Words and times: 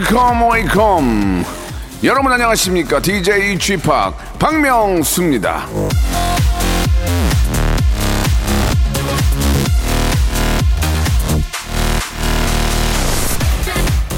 Welcome, 0.00 0.50
welcome. 0.50 1.44
여러분 2.02 2.32
안녕하십니까? 2.32 3.00
DJ 3.02 3.58
p 3.58 3.76
박명수입니다. 4.38 5.66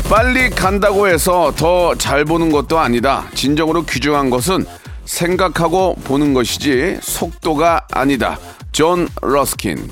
빨리 0.09 0.51
간다고 0.51 1.09
해서 1.09 1.53
더 1.57 1.97
잘 1.97 2.25
보는 2.25 2.53
것도 2.53 2.79
아니다. 2.79 3.25
진정으로 3.35 3.85
귀중한 3.85 4.31
것은 4.31 4.65
생각하고 5.05 5.97
보는 6.05 6.33
것이지 6.33 6.99
속도가 7.03 7.89
아니다. 7.91 8.39
존 8.71 9.09
러스킨. 9.21 9.91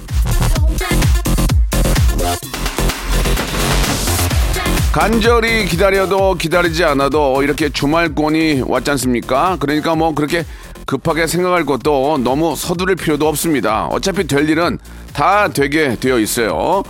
간절히 4.92 5.66
기다려도 5.66 6.34
기다리지 6.34 6.82
않아도 6.84 7.44
이렇게 7.44 7.68
주말권이 7.68 8.62
왔지 8.66 8.90
않습니까? 8.90 9.56
그러니까 9.60 9.94
뭐 9.94 10.14
그렇게 10.14 10.44
급하게 10.84 11.28
생각할 11.28 11.64
것도 11.64 12.18
너무 12.24 12.56
서두를 12.56 12.96
필요도 12.96 13.28
없습니다. 13.28 13.86
어차피 13.86 14.26
될 14.26 14.48
일은 14.48 14.78
다 15.12 15.46
되게 15.46 15.94
되어 15.94 16.18
있어요. 16.18 16.82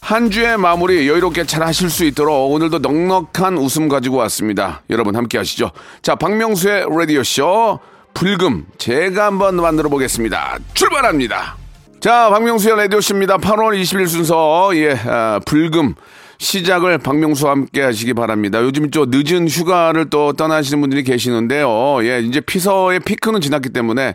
한 0.00 0.30
주의 0.30 0.56
마무리 0.56 1.08
여유롭게 1.08 1.44
잘 1.46 1.64
하실 1.64 1.90
수 1.90 2.04
있도록 2.04 2.52
오늘도 2.52 2.78
넉넉한 2.78 3.58
웃음 3.58 3.88
가지고 3.88 4.18
왔습니다. 4.18 4.82
여러분 4.88 5.16
함께 5.16 5.36
하시죠. 5.36 5.72
자, 6.02 6.14
박명수의 6.14 6.86
라디오쇼 6.88 7.80
불금 8.14 8.66
제가 8.78 9.26
한번 9.26 9.56
만들어 9.56 9.88
보겠습니다. 9.88 10.58
출발합니다. 10.74 11.56
자, 11.98 12.30
박명수의 12.30 12.76
라디오쇼입니다. 12.76 13.38
8월 13.38 13.78
20일 13.80 14.06
순서, 14.06 14.70
예, 14.74 14.96
아, 15.04 15.40
불금. 15.44 15.94
시작을 16.40 16.96
박명수와 16.96 17.52
함께 17.52 17.82
하시기 17.82 18.14
바랍니다. 18.14 18.62
요즘 18.62 18.90
좀 18.90 19.10
늦은 19.10 19.46
휴가를 19.46 20.08
또 20.08 20.32
떠나시는 20.32 20.80
분들이 20.80 21.04
계시는데요. 21.04 21.98
예, 22.02 22.20
이제 22.20 22.40
피서의 22.40 23.00
피크는 23.00 23.42
지났기 23.42 23.68
때문에 23.68 24.14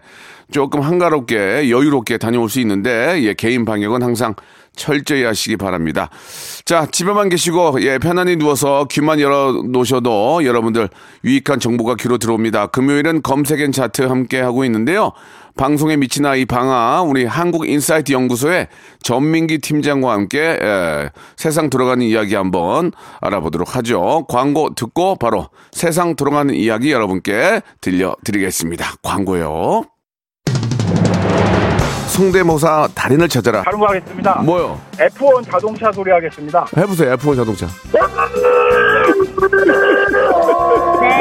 조금 0.52 0.81
한가롭게 0.81 1.70
여유롭게 1.70 2.18
다녀올 2.18 2.50
수 2.50 2.59
있는데, 2.62 3.22
예, 3.22 3.36
개인 3.36 3.64
방역은 3.64 4.02
항상 4.02 4.34
철저히 4.76 5.23
하시기 5.23 5.56
바랍니다. 5.58 6.09
자, 6.66 6.88
집에만 6.92 7.30
계시고, 7.30 7.81
예, 7.81 8.00
편안히 8.00 8.38
누워서 8.38 8.88
귀만 8.90 9.20
열어 9.20 9.64
놓으셔도 9.64 10.44
여러분들 10.46 10.90
유익한 11.23 11.59
정보가 11.59 11.96
귀로 11.96 12.18
들어옵니다. 12.18 12.68
금요일은 12.68 13.22
검색 13.22 13.66
N 13.66 13.72
차트 13.72 14.02
함께 14.02 14.40
하고 14.40 14.66
있는데요. 14.66 15.12
방송에 15.58 15.95
미친 15.95 16.25
아이 16.25 16.45
방아, 16.45 17.02
우리 17.03 17.23
한국 17.25 17.66
인사이트 17.67 18.11
연구소의 18.11 18.67
전민기 19.02 19.59
팀장과 19.59 20.12
함께, 20.12 20.59
예, 20.62 21.09
세상 21.38 21.70
돌아가는 21.70 22.06
이야기 22.06 22.36
한번 22.36 22.92
알아보도록 23.22 23.75
하죠. 23.78 24.25
광고 24.28 24.75
듣고 24.75 25.16
바로 25.16 25.47
세상 25.72 26.16
돌아가는 26.17 26.53
이야기 26.53 26.92
여러분께 26.92 27.62
들려드리겠습니다. 27.80 28.95
광고요. 29.02 29.84
성대모사 32.07 32.90
달인을 32.94 33.30
찾아라. 33.30 33.63
다른 33.63 33.80
거 33.80 33.88
하겠습니다. 33.88 34.41
뭐요? 34.41 34.80
F1 34.97 35.50
자동차 35.51 35.90
소리 35.91 36.12
하겠습니다. 36.12 36.66
해보세요, 36.78 37.16
F1 37.16 37.35
자동차. 37.38 37.68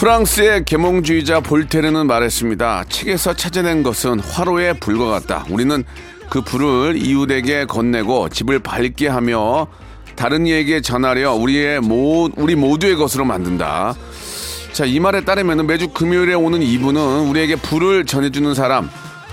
프랑스의 0.00 0.64
계몽주의자 0.64 1.40
볼테르는 1.40 2.06
말했습니다. 2.06 2.84
책에서 2.88 3.34
찾아낸 3.34 3.82
것은 3.82 4.20
화로에 4.20 4.72
불과 4.72 5.10
같다. 5.10 5.44
우리는 5.50 5.84
그 6.30 6.40
불을 6.40 6.96
이웃에게 6.96 7.66
건네고 7.66 8.30
집을 8.30 8.60
밝게 8.60 9.08
하며 9.08 9.66
다른 10.16 10.46
이에게 10.46 10.80
전하려 10.80 11.34
우리의 11.34 11.80
모, 11.80 12.30
우리 12.36 12.54
모두의 12.54 12.96
것으로 12.96 13.26
만든다. 13.26 13.94
자, 14.72 14.86
이 14.86 14.98
말에 15.00 15.22
따르면 15.22 15.66
매주 15.66 15.88
금요일에 15.88 16.32
오는 16.32 16.62
이분은 16.62 17.28
우리에게 17.28 17.56
불을 17.56 18.06
전해주는 18.06 18.54
사람, 18.54 18.88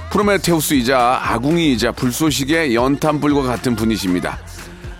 프로메테우스이자 0.09 1.21
아궁이이자 1.23 1.93
불쏘시개 1.93 2.73
연탄불과 2.73 3.43
같은 3.43 3.77
분이십니다. 3.77 4.37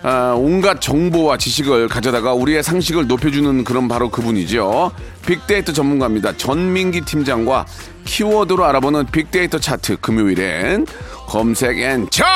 아, 0.02 0.34
온갖 0.36 0.80
정보와 0.80 1.38
지식을 1.38 1.88
가져다가 1.88 2.32
우리의 2.32 2.62
상식을 2.62 3.06
높여주는 3.08 3.64
그런 3.64 3.88
바로 3.88 4.10
그분이죠. 4.10 4.92
빅데이터 5.26 5.72
전문가입니다. 5.72 6.36
전민기 6.36 7.00
팀장과 7.00 7.66
키워드로 8.04 8.64
알아보는 8.64 9.06
빅데이터 9.06 9.58
차트 9.58 9.98
금요일엔 10.00 10.86
검색 11.26 11.78
N 11.78 12.08
차트! 12.10 12.28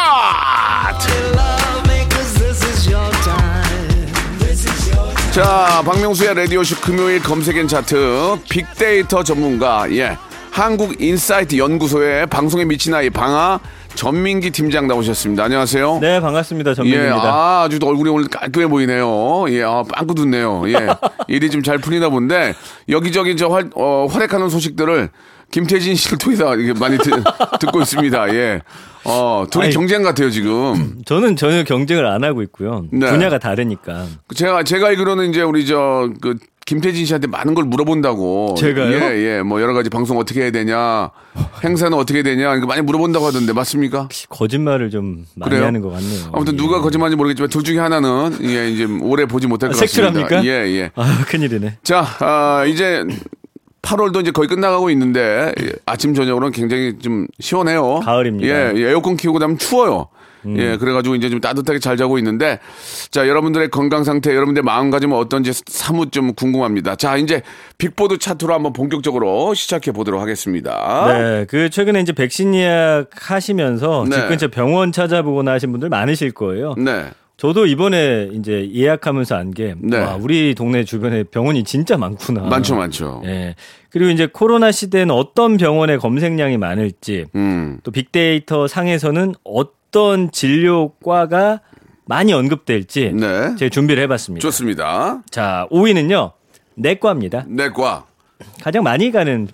자, 5.33 5.83
박명수의 5.87 6.35
라디오쇼 6.35 6.77
금요일 6.83 7.23
검색 7.23 7.57
N 7.57 7.67
차트 7.67 8.41
빅데이터 8.51 9.25
전문가, 9.25 9.91
예. 9.93 10.19
한국인사이트 10.51 11.57
연구소의 11.57 12.27
방송에 12.27 12.67
미친 12.67 12.93
아이 12.93 13.09
방아 13.09 13.59
전민기 13.95 14.51
팀장 14.51 14.87
나오셨습니다. 14.89 15.45
안녕하세요. 15.45 15.99
네, 16.01 16.21
반갑습니다. 16.21 16.71
예, 16.71 16.75
전민기입니다. 16.75 17.23
아, 17.23 17.63
아주 17.65 17.79
얼굴이 17.83 18.11
오늘 18.11 18.29
깔끔해 18.29 18.67
보이네요. 18.67 19.45
예, 19.51 19.63
아, 19.63 19.83
빵꾸 19.83 20.15
돋네요. 20.15 20.65
예. 20.69 20.89
일이 21.29 21.51
좀 21.51 21.63
잘 21.63 21.79
풀리나 21.79 22.09
본데, 22.09 22.55
여기저기 22.89 23.37
저 23.37 23.47
활, 23.49 23.71
어, 23.77 24.07
활약하는 24.11 24.49
소식들을 24.49 25.11
김태진 25.53 25.95
씨를 25.95 26.19
통해서 26.19 26.57
이게 26.57 26.73
많이 26.73 26.99
듣, 26.99 27.11
듣고 27.61 27.81
있습니다. 27.83 28.35
예. 28.35 28.63
어, 29.05 29.45
둘이 29.51 29.67
아니, 29.67 29.75
경쟁 29.75 30.03
같아요, 30.03 30.29
지금. 30.31 31.03
저는 31.07 31.37
전혀 31.37 31.63
경쟁을 31.63 32.05
안 32.07 32.25
하고 32.25 32.43
있고요. 32.43 32.87
네. 32.91 33.09
분야가 33.11 33.39
다르니까. 33.39 34.07
제가, 34.35 34.65
제가 34.65 34.89
알기로는 34.89 35.31
이제 35.31 35.43
우리 35.43 35.65
저, 35.67 36.09
그, 36.21 36.37
김태진 36.65 37.05
씨한테 37.05 37.27
많은 37.27 37.55
걸 37.55 37.65
물어본다고. 37.65 38.55
제가요? 38.59 38.93
예, 38.93 39.39
예. 39.39 39.43
뭐 39.43 39.61
여러 39.61 39.75
가지 39.75 39.91
방송 39.91 40.19
어떻게 40.19 40.43
해야 40.43 40.51
되냐, 40.51 41.11
행사는 41.65 41.93
어떻게 41.97 42.19
해야 42.19 42.23
되냐, 42.23 42.55
이거 42.55 42.67
많이 42.67 42.83
물어본다고 42.83 43.27
하던데, 43.27 43.53
맞습니까? 43.53 44.09
거짓말을 44.29 44.91
좀 44.91 45.27
많이 45.35 45.51
그래요? 45.51 45.67
하는 45.67 45.81
것 45.81 45.91
같네요. 45.91 46.31
아무튼 46.33 46.55
예. 46.55 46.57
누가 46.57 46.81
거짓말인지 46.81 47.17
모르겠지만 47.17 47.51
둘 47.51 47.65
중에 47.65 47.79
하나는, 47.79 48.39
예, 48.45 48.71
이제 48.71 48.85
오래 48.85 49.27
보지 49.27 49.47
못할 49.47 49.71
것 49.71 49.77
아, 49.77 49.81
같습니다. 49.81 50.13
색출합니까? 50.13 50.45
예, 50.45 50.69
예. 50.79 50.91
아, 50.95 51.25
큰일이네. 51.27 51.79
자, 51.83 52.07
아, 52.21 52.65
이제 52.67 53.05
8월도 53.83 54.21
이제 54.23 54.31
거의 54.31 54.49
끝나가고 54.49 54.91
있는데 54.91 55.53
예, 55.61 55.73
아침 55.87 56.15
저녁으로는 56.15 56.53
굉장히 56.53 56.99
좀 57.01 57.27
시원해요. 57.41 58.01
가을입니다. 58.01 58.47
예, 58.49 58.73
예, 58.77 58.91
에어컨 58.91 59.17
키우고 59.17 59.41
나면 59.41 59.59
추워요. 59.59 60.07
음. 60.47 60.57
예, 60.59 60.77
그래가지고 60.77 61.15
이제 61.15 61.29
좀 61.31 61.41
따뜻하게 61.41 61.79
잘 61.79 61.97
자고 61.97 62.19
있는데, 62.19 62.59
자, 63.11 63.29
여러분들의 63.29 63.71
건강 63.71 64.05
상태, 64.05 64.35
여러분들의 64.35 64.65
마음가짐은 64.65 65.17
어떤지 65.17 65.53
사뭇 65.67 66.13
좀 66.13 66.35
궁금합니다. 66.35 66.97
자, 66.97 67.17
이제 67.17 67.43
빅보드 67.79 68.19
차트로 68.19 68.53
한번 68.53 68.73
본격적으로 68.73 69.55
시작해 69.55 69.93
보도록 69.93 70.21
하겠습니다. 70.21 71.05
네, 71.09 71.47
그 71.49 71.71
최근에 71.71 72.01
이제 72.01 72.13
백신 72.13 72.55
예약 72.55 73.11
하시면서 73.15 74.05
네. 74.09 74.17
집 74.17 74.29
근처 74.29 74.49
병원 74.49 74.93
찾아보거나 74.93 75.53
하신 75.53 75.73
분들 75.73 75.89
많으실 75.89 76.33
거예요. 76.33 76.75
네. 76.77 77.07
저도 77.39 77.67
이번에 77.67 78.29
이제 78.35 78.71
예약하면서 78.73 79.35
안 79.35 79.51
게, 79.51 79.75
네. 79.79 79.99
와, 79.99 80.17
우리 80.17 80.55
동네 80.55 80.85
주변에 80.85 81.25
병원이 81.25 81.65
진짜 81.65 81.97
많구나. 81.97 82.43
많죠, 82.43 82.77
많죠. 82.77 83.23
예. 83.25 83.57
그리고 83.91 84.11
이제 84.11 84.29
코로나 84.33 84.71
시대는 84.71 85.13
어떤 85.13 85.57
병원의 85.57 85.99
검색량이 85.99 86.59
많을지, 86.59 87.27
음. 87.35 87.81
또 87.83 87.91
빅데이터 87.91 88.69
상에서는 88.69 89.35
어떤 89.43 89.82
진료과가 90.33 91.61
많이 92.05 92.33
언급될지 92.33 93.13
네. 93.15 93.55
제가 93.57 93.69
준비를 93.71 94.03
해봤습니다. 94.05 94.43
좋습니다. 94.43 95.23
자, 95.31 95.67
5위는요, 95.71 96.33
내과입니다. 96.75 97.45
내과. 97.49 98.07
가장 98.61 98.83
많이 98.83 99.13
가는 99.13 99.49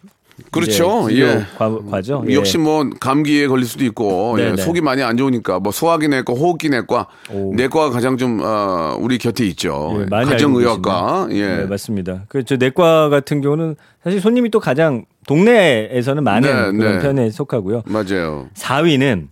그렇죠. 0.51 1.09
예. 1.11 1.45
과, 1.59 1.79
과죠. 1.91 2.25
예. 2.29 2.35
역시 2.35 2.59
뭐 2.59 2.89
감기에 3.01 3.49
걸릴 3.49 3.67
수도 3.67 3.85
있고 3.85 4.37
예. 4.39 4.57
속이 4.57 4.81
많이 4.81 5.03
안 5.03 5.17
좋으니까 5.17 5.59
뭐 5.59 5.73
소화기 5.73 6.09
내과, 6.09 6.33
호흡기 6.33 6.69
내과, 6.71 7.07
오. 7.31 7.53
내과가 7.55 7.91
가장 7.91 8.17
좀 8.17 8.41
어, 8.43 8.97
우리 9.01 9.19
곁에 9.19 9.45
있죠. 9.47 9.99
예, 10.01 10.07
가정의학과. 10.07 11.29
예. 11.33 11.57
네, 11.59 11.65
맞습니다. 11.67 12.23
그저 12.29 12.57
내과 12.57 13.09
같은 13.09 13.41
경우는 13.41 13.77
사실 14.03 14.21
손님이 14.21 14.51
또 14.51 14.61
가장 14.61 15.05
동네에서는 15.27 16.23
많은 16.23 16.73
네, 16.73 16.79
그런 16.79 16.99
네. 16.99 17.03
편에 17.03 17.31
속하고요. 17.31 17.83
맞아요. 17.87 18.49
4위는 18.55 19.29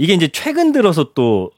이게 0.00 0.14
이제 0.14 0.28
최근 0.28 0.72
들어서 0.72 1.10
또 1.14 1.50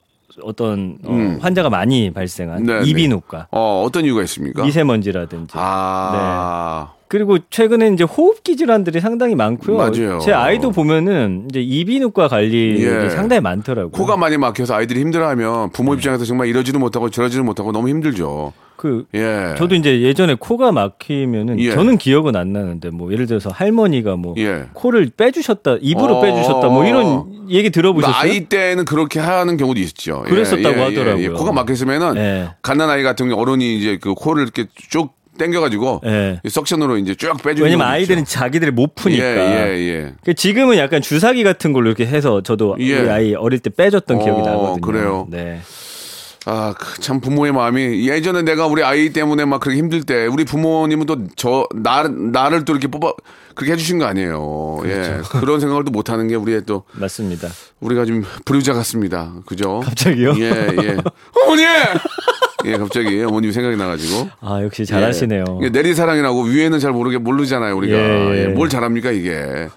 어떤 0.42 0.98
어, 1.04 1.38
환자가 1.40 1.70
많이 1.70 2.10
발생한 2.10 2.58
음. 2.62 2.66
네, 2.66 2.80
네. 2.80 2.90
이비인후과, 2.90 3.46
어, 3.52 3.84
어떤 3.86 4.04
이유가 4.04 4.22
있습니까? 4.22 4.64
미세먼지라든지. 4.64 5.52
아. 5.56 6.92
그리고 7.12 7.36
최근에 7.50 7.88
이제 7.88 8.04
호흡기 8.04 8.56
질환들이 8.56 8.98
상당히 9.00 9.34
많고요. 9.34 9.76
맞아요. 9.76 10.18
제 10.20 10.32
아이도 10.32 10.70
보면은 10.70 11.44
이제 11.50 11.60
이비인후과 11.60 12.28
관리 12.28 12.78
예. 12.80 13.10
상당히 13.10 13.42
많더라고요. 13.42 13.90
코가 13.90 14.16
많이 14.16 14.38
막혀서 14.38 14.74
아이들이 14.74 15.00
힘들어하면 15.00 15.72
부모 15.72 15.92
입장에서 15.92 16.24
정말 16.24 16.46
이러지도 16.48 16.78
못하고 16.78 17.10
저러지도 17.10 17.44
못하고 17.44 17.70
너무 17.70 17.90
힘들죠. 17.90 18.54
그 18.76 19.04
예. 19.12 19.54
저도 19.58 19.74
이제 19.74 20.00
예전에 20.00 20.36
코가 20.40 20.72
막히면은 20.72 21.60
예. 21.60 21.72
저는 21.72 21.98
기억은 21.98 22.34
안 22.34 22.54
나는데 22.54 22.88
뭐 22.88 23.12
예를 23.12 23.26
들어서 23.26 23.50
할머니가 23.50 24.16
뭐 24.16 24.34
예. 24.38 24.68
코를 24.72 25.10
빼주셨다 25.14 25.80
입으로 25.82 26.16
어. 26.16 26.20
빼주셨다 26.22 26.68
뭐 26.68 26.86
이런 26.86 27.50
얘기 27.50 27.68
들어보셨어요? 27.68 28.22
그러니까 28.22 28.34
아이 28.34 28.48
때는 28.48 28.86
그렇게 28.86 29.20
하는 29.20 29.58
경우도 29.58 29.78
있죠. 29.80 30.22
예, 30.24 30.30
그랬었다고 30.30 30.76
예, 30.76 30.80
예, 30.80 30.84
하더라고요. 30.84 31.24
예. 31.24 31.28
코가 31.28 31.52
막혔으면은 31.52 32.16
예. 32.16 32.48
갓난 32.62 32.88
아이 32.88 33.02
같은 33.02 33.28
경우 33.28 33.38
어른이 33.38 33.76
이제 33.76 33.98
그 34.00 34.14
코를 34.14 34.44
이렇게 34.44 34.64
쭉 34.88 35.10
당겨가지고 35.38 36.02
예. 36.06 36.40
이 36.44 36.48
석션으로 36.48 36.98
이제 36.98 37.14
쭉 37.14 37.36
빼주는 37.42 37.64
왜냐면 37.64 37.86
아이들은. 37.86 38.24
자기들이 38.24 38.70
못 38.70 38.94
푸니까. 38.94 39.24
예, 39.24 39.74
예, 39.74 39.88
예. 39.88 40.12
그 40.24 40.34
지금은 40.34 40.76
약간 40.76 41.00
주사기 41.02 41.42
같은 41.44 41.72
걸로 41.72 41.88
이렇게 41.88 42.06
해서 42.06 42.42
저도 42.42 42.76
예. 42.80 42.98
우리 43.00 43.10
아이 43.10 43.34
어릴 43.34 43.58
때 43.60 43.70
빼줬던 43.70 44.18
어, 44.18 44.24
기억이 44.24 44.42
나거든요. 44.42 44.80
그래요? 44.80 45.26
네. 45.30 45.60
아, 46.44 46.74
그참 46.76 47.20
부모의 47.20 47.52
마음이 47.52 48.08
예전에 48.08 48.42
내가 48.42 48.66
우리 48.66 48.82
아이 48.82 49.10
때문에 49.10 49.44
막 49.44 49.60
그렇게 49.60 49.78
힘들 49.78 50.02
때 50.02 50.26
우리 50.26 50.44
부모님은 50.44 51.06
또 51.06 51.16
저 51.36 51.66
나, 51.74 52.02
나를 52.08 52.64
또 52.64 52.72
이렇게 52.72 52.88
뽑아 52.88 53.12
그렇게 53.54 53.72
해주신 53.74 53.98
거 53.98 54.06
아니에요. 54.06 54.80
예, 54.84 54.88
그렇죠. 54.88 55.22
그런 55.38 55.60
생각을 55.60 55.84
또 55.84 55.92
못하는 55.92 56.26
게 56.26 56.34
우리의 56.34 56.62
또 56.66 56.82
맞습니다. 56.92 57.48
우리가 57.80 58.04
좀 58.06 58.24
불효자 58.44 58.72
같습니다. 58.74 59.32
그죠? 59.46 59.80
갑자기요? 59.84 60.34
예, 60.38 60.50
예. 60.82 60.96
어머니! 61.44 61.62
예, 62.66 62.76
갑자기 62.76 63.22
어머님 63.22 63.50
생각이 63.52 63.76
나가지고. 63.76 64.28
아 64.40 64.62
역시 64.62 64.84
잘하시네요. 64.86 65.44
예. 65.62 65.68
내리사랑이라고 65.70 66.42
위에는 66.44 66.78
잘 66.78 66.92
모르게 66.92 67.18
모르잖아요, 67.18 67.76
우리가. 67.76 67.96
예, 67.96 68.30
예. 68.34 68.42
예, 68.44 68.46
뭘 68.48 68.68
잘합니까, 68.68 69.10
이게. 69.10 69.68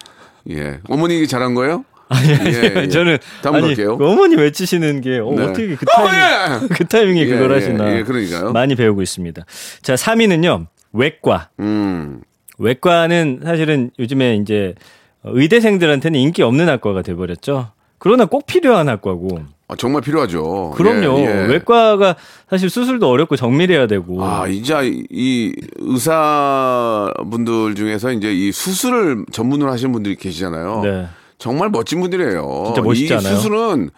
예. 0.49 0.79
어머니 0.89 1.17
이게 1.17 1.25
잘한 1.25 1.53
거예요? 1.55 1.83
아니, 2.07 2.33
아니, 2.35 2.53
예, 2.55 2.73
예. 2.83 2.87
저는 2.87 3.17
다음 3.41 3.55
아니 3.55 3.67
갈게요. 3.67 3.97
그 3.97 4.05
어머니 4.07 4.35
외치시는 4.35 5.01
게 5.01 5.17
어, 5.19 5.31
네. 5.35 5.47
떻게그 5.47 5.85
타이밍! 5.85 6.67
그 6.69 6.85
타이밍에 6.87 7.21
예, 7.21 7.25
그걸 7.25 7.49
예, 7.49 7.53
하시나 7.55 7.97
예, 7.97 8.03
그러니까요. 8.03 8.51
많이 8.51 8.75
배우고 8.75 9.01
있습니다. 9.01 9.43
자 9.81 9.95
3위는요 9.95 10.67
외과. 10.93 11.49
음. 11.59 12.21
외과는 12.59 13.41
사실은 13.43 13.89
요즘에 13.99 14.35
이제 14.35 14.75
의대생들한테는 15.23 16.19
인기 16.19 16.41
없는 16.43 16.69
학과가 16.69 17.01
돼버렸죠. 17.01 17.71
그러나 17.97 18.25
꼭 18.25 18.45
필요한 18.45 18.87
학과고. 18.87 19.41
아, 19.67 19.75
정말 19.75 20.01
필요하죠. 20.03 20.73
그럼요. 20.75 21.19
예, 21.19 21.25
예. 21.25 21.45
외과가 21.47 22.15
사실 22.49 22.69
수술도 22.69 23.09
어렵고 23.09 23.35
정밀해야 23.35 23.87
되고. 23.87 24.23
아, 24.23 24.47
이제 24.47 24.75
이 25.09 25.53
의사분들 25.77 27.75
중에서 27.75 28.11
이제 28.11 28.31
이 28.33 28.51
수술을 28.51 29.25
전문으로 29.31 29.71
하시는 29.71 29.91
분들이 29.91 30.15
계시잖아요. 30.15 30.81
네. 30.83 31.07
정말 31.39 31.69
멋진 31.69 31.99
분들이에요. 31.99 32.63
진짜 32.67 32.81
멋있지 32.81 33.13
이 33.13 33.17
않아요? 33.17 33.35
수술은 33.35 33.89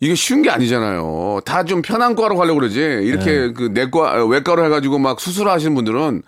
이게 0.00 0.14
쉬운 0.14 0.42
게 0.42 0.50
아니잖아요. 0.50 1.40
다 1.44 1.64
좀 1.64 1.82
편한 1.82 2.14
과로 2.16 2.36
가려고 2.36 2.60
그러지. 2.60 2.80
이렇게 2.80 3.24
네. 3.48 3.52
그 3.52 3.70
내과, 3.74 4.14
아, 4.14 4.24
외과로 4.24 4.64
해 4.64 4.68
가지고 4.70 4.98
막 4.98 5.20
수술하시는 5.20 5.74
분들은 5.74 6.22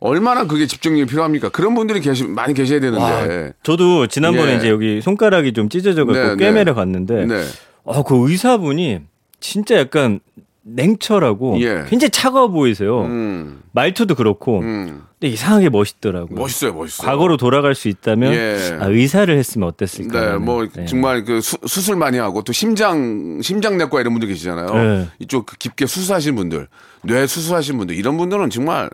얼마나 0.00 0.46
그게 0.46 0.66
집중력이 0.66 1.06
필요합니까? 1.10 1.48
그런 1.50 1.74
분들이 1.74 2.00
계시, 2.00 2.24
많이 2.24 2.52
계셔야 2.54 2.80
되는데. 2.80 3.52
저도 3.62 4.06
지난번에 4.06 4.52
예. 4.52 4.56
이제 4.56 4.68
여기 4.68 5.00
손가락이 5.00 5.52
좀 5.52 5.68
찢어져 5.68 6.04
갖고 6.04 6.34
네, 6.34 6.36
꿰매러 6.36 6.72
네. 6.72 6.74
갔는데, 6.74 7.26
네. 7.26 7.42
어, 7.84 8.02
그 8.02 8.28
의사분이 8.30 9.00
진짜 9.40 9.76
약간 9.76 10.20
냉철하고 10.62 11.60
예. 11.60 11.84
굉장히 11.88 12.10
차가워 12.10 12.48
보이세요. 12.48 13.02
음, 13.02 13.60
말투도 13.72 14.14
그렇고, 14.14 14.60
음. 14.60 15.02
근데 15.20 15.32
이상하게 15.32 15.68
멋있더라고요. 15.68 16.38
멋있어요, 16.38 16.72
멋있어요. 16.72 17.06
과거로 17.06 17.36
돌아갈 17.36 17.74
수 17.74 17.88
있다면 17.88 18.32
예. 18.32 18.78
아, 18.80 18.86
의사를 18.86 19.36
했으면 19.36 19.68
어땠을까? 19.68 20.32
네, 20.32 20.38
뭐 20.38 20.66
정말 20.86 21.24
그 21.24 21.42
수, 21.42 21.58
술 21.66 21.96
많이 21.96 22.16
하고 22.16 22.42
또 22.42 22.52
심장 22.54 23.40
심장내과 23.42 24.00
이런 24.00 24.14
분들 24.14 24.28
계시잖아요. 24.28 24.74
네. 24.74 25.08
이쪽 25.18 25.44
그 25.44 25.58
깊게 25.58 25.84
수술하신 25.84 26.34
분들, 26.34 26.66
뇌 27.02 27.26
수술하신 27.26 27.76
분들 27.76 27.94
이런 27.96 28.16
분들은 28.16 28.48
정말 28.48 28.88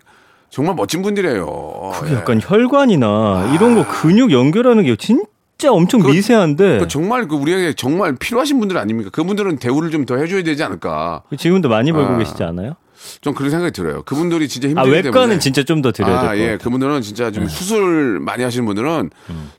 정말 0.51 0.75
멋진 0.75 1.03
분들이에요. 1.03 1.93
그게 1.95 2.13
예. 2.13 2.17
약간 2.17 2.41
혈관이나 2.43 3.53
이런 3.55 3.77
거 3.77 3.87
근육 3.87 4.33
연결하는 4.33 4.83
게 4.83 4.97
진짜 4.97 5.23
엄청 5.69 6.01
그- 6.01 6.11
미세한데 6.11 6.79
그 6.81 6.89
정말 6.89 7.27
그 7.29 7.37
우리에게 7.37 7.73
정말 7.75 8.15
필요하신 8.17 8.59
분들 8.61 8.77
아닙니까? 8.79 9.11
그분들은 9.11 9.59
대우를 9.59 9.91
좀 9.91 10.05
더 10.07 10.17
해줘야 10.17 10.43
되지 10.43 10.63
않을까? 10.65 11.23
지금도 11.37 11.69
많이 11.69 11.93
벌고 11.93 12.15
아, 12.15 12.19
계시지 12.19 12.43
않아요? 12.43 12.75
좀 13.21 13.35
그런 13.35 13.51
생각이 13.51 13.73
들어요. 13.73 14.03
그분들이 14.03 14.49
진짜 14.49 14.69
아 14.69 14.71
힘들기 14.71 14.91
외과는 14.91 15.13
때문에. 15.13 15.39
진짜 15.39 15.63
좀 15.63 15.81
더 15.83 15.93
드려야 15.93 16.21
아. 16.21 16.35
네. 16.35 16.41
예. 16.53 16.57
그분들은 16.59 17.01
진짜 17.01 17.31
좀 17.31 17.49
수술 17.49 18.21
많이 18.21 18.43
하시는 18.43 18.67
분들은 18.67 19.11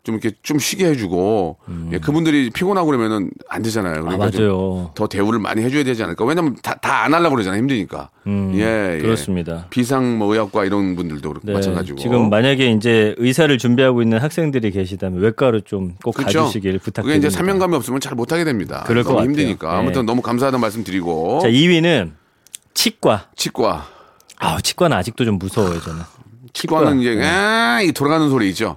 좀 0.03 0.15
이렇게 0.15 0.35
좀 0.43 0.59
쉬게 0.59 0.85
해주고, 0.85 1.57
예, 1.93 1.97
그분들이 1.97 2.51
피곤하고 2.51 2.85
그러면은 2.85 3.31
안 3.49 3.61
되잖아요. 3.63 4.01
음. 4.03 4.07
아, 4.09 4.11
그러니까 4.17 4.29
좀 4.29 4.45
맞아요. 4.47 4.91
더 4.93 5.07
대우를 5.07 5.39
많이 5.39 5.63
해줘야 5.63 5.83
되지 5.83 6.03
않을까. 6.03 6.23
왜냐면 6.25 6.55
다안 6.61 7.13
하려고 7.13 7.35
그러잖아요. 7.35 7.59
힘드니까. 7.61 8.09
음, 8.27 8.51
예, 8.55 8.97
예. 8.97 9.01
그렇습니다. 9.01 9.65
비상 9.71 10.19
뭐 10.19 10.31
의학과 10.33 10.63
이런 10.65 10.95
분들도 10.95 11.27
그렇고 11.27 11.47
네, 11.47 11.53
마찬가지고. 11.53 11.97
지금 11.97 12.29
만약에 12.29 12.71
이제 12.71 13.15
의사를 13.17 13.57
준비하고 13.57 14.03
있는 14.03 14.19
학생들이 14.19 14.69
계시다면 14.69 15.19
외과로 15.21 15.61
좀꼭 15.61 16.13
그렇죠. 16.15 16.41
가주시길 16.41 16.73
그게 16.73 16.83
부탁드립니다. 16.83 17.27
이제 17.27 17.35
사명감이 17.35 17.75
없으면 17.75 17.99
잘 17.99 18.13
못하게 18.13 18.43
됩니다. 18.43 18.83
그럴 18.85 19.03
것 19.03 19.13
같아요. 19.15 19.27
힘드니까. 19.27 19.71
네. 19.73 19.79
아무튼 19.79 20.05
너무 20.05 20.21
감사하다는 20.21 20.61
말씀 20.61 20.83
드리고. 20.83 21.39
자 21.41 21.47
2위는 21.49 22.11
치과. 22.73 23.27
치과. 23.35 23.85
아 24.39 24.59
치과는 24.61 24.97
아직도 24.97 25.25
좀 25.25 25.37
무서워요 25.37 25.79
저는. 25.81 26.01
치과는 26.53 26.99
이제, 26.99 27.15
네. 27.15 27.25
아, 27.25 27.81
이 27.81 27.91
돌아가는 27.93 28.29
소리 28.29 28.49
있죠. 28.49 28.75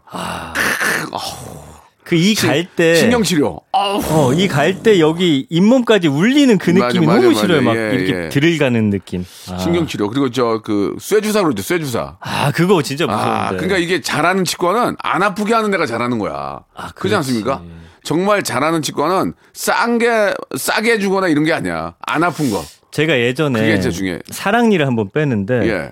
그이 2.05 2.35
갈 2.35 2.67
때 2.77 2.97
신경치료. 2.97 3.61
어, 3.73 4.33
이 4.35 4.47
갈 4.47 4.83
때 4.83 5.01
여기 5.01 5.47
잇몸까지 5.49 6.07
울리는 6.09 6.59
그 6.59 6.71
느낌이 6.71 7.07
맞아, 7.07 7.19
너무 7.21 7.29
맞아. 7.29 7.41
싫어요. 7.41 7.63
막 7.63 7.75
예, 7.77 7.95
이렇게 7.95 8.25
예. 8.25 8.29
들을 8.29 8.59
가는 8.59 8.91
느낌. 8.91 9.25
아. 9.51 9.57
신경치료. 9.57 10.11
그리고 10.11 10.31
저 10.31 10.61
그 10.63 10.97
쇠주사 11.01 11.43
그러죠. 11.43 11.63
쇠주사. 11.63 12.19
아, 12.21 12.53
그거 12.53 12.83
진짜 12.83 13.07
무서운데. 13.07 13.31
아, 13.31 13.49
그러니까 13.51 13.79
이게 13.79 14.03
잘하는 14.03 14.45
치과는 14.45 14.97
안 14.99 15.23
아프게 15.23 15.55
하는 15.55 15.71
데가 15.71 15.87
잘하는 15.87 16.19
거야. 16.19 16.61
아, 16.75 16.89
그렇지 16.93 16.95
그렇지. 16.95 17.15
않습니까? 17.17 17.63
정말 18.05 18.43
잘하는 18.43 18.83
치과는 18.83 19.33
싼 19.55 19.97
게 19.99 20.35
싸게 20.57 20.93
해주거나 20.93 21.29
이런 21.29 21.45
게 21.45 21.55
아니야. 21.55 21.95
안 22.03 22.23
아픈 22.23 22.51
거. 22.51 22.63
제가 22.95 23.19
예전에 23.19 23.81
중요해. 23.81 24.21
사랑 24.31 24.69
니를 24.69 24.87
한번 24.87 25.11
빼는데 25.11 25.69
예. 25.69 25.91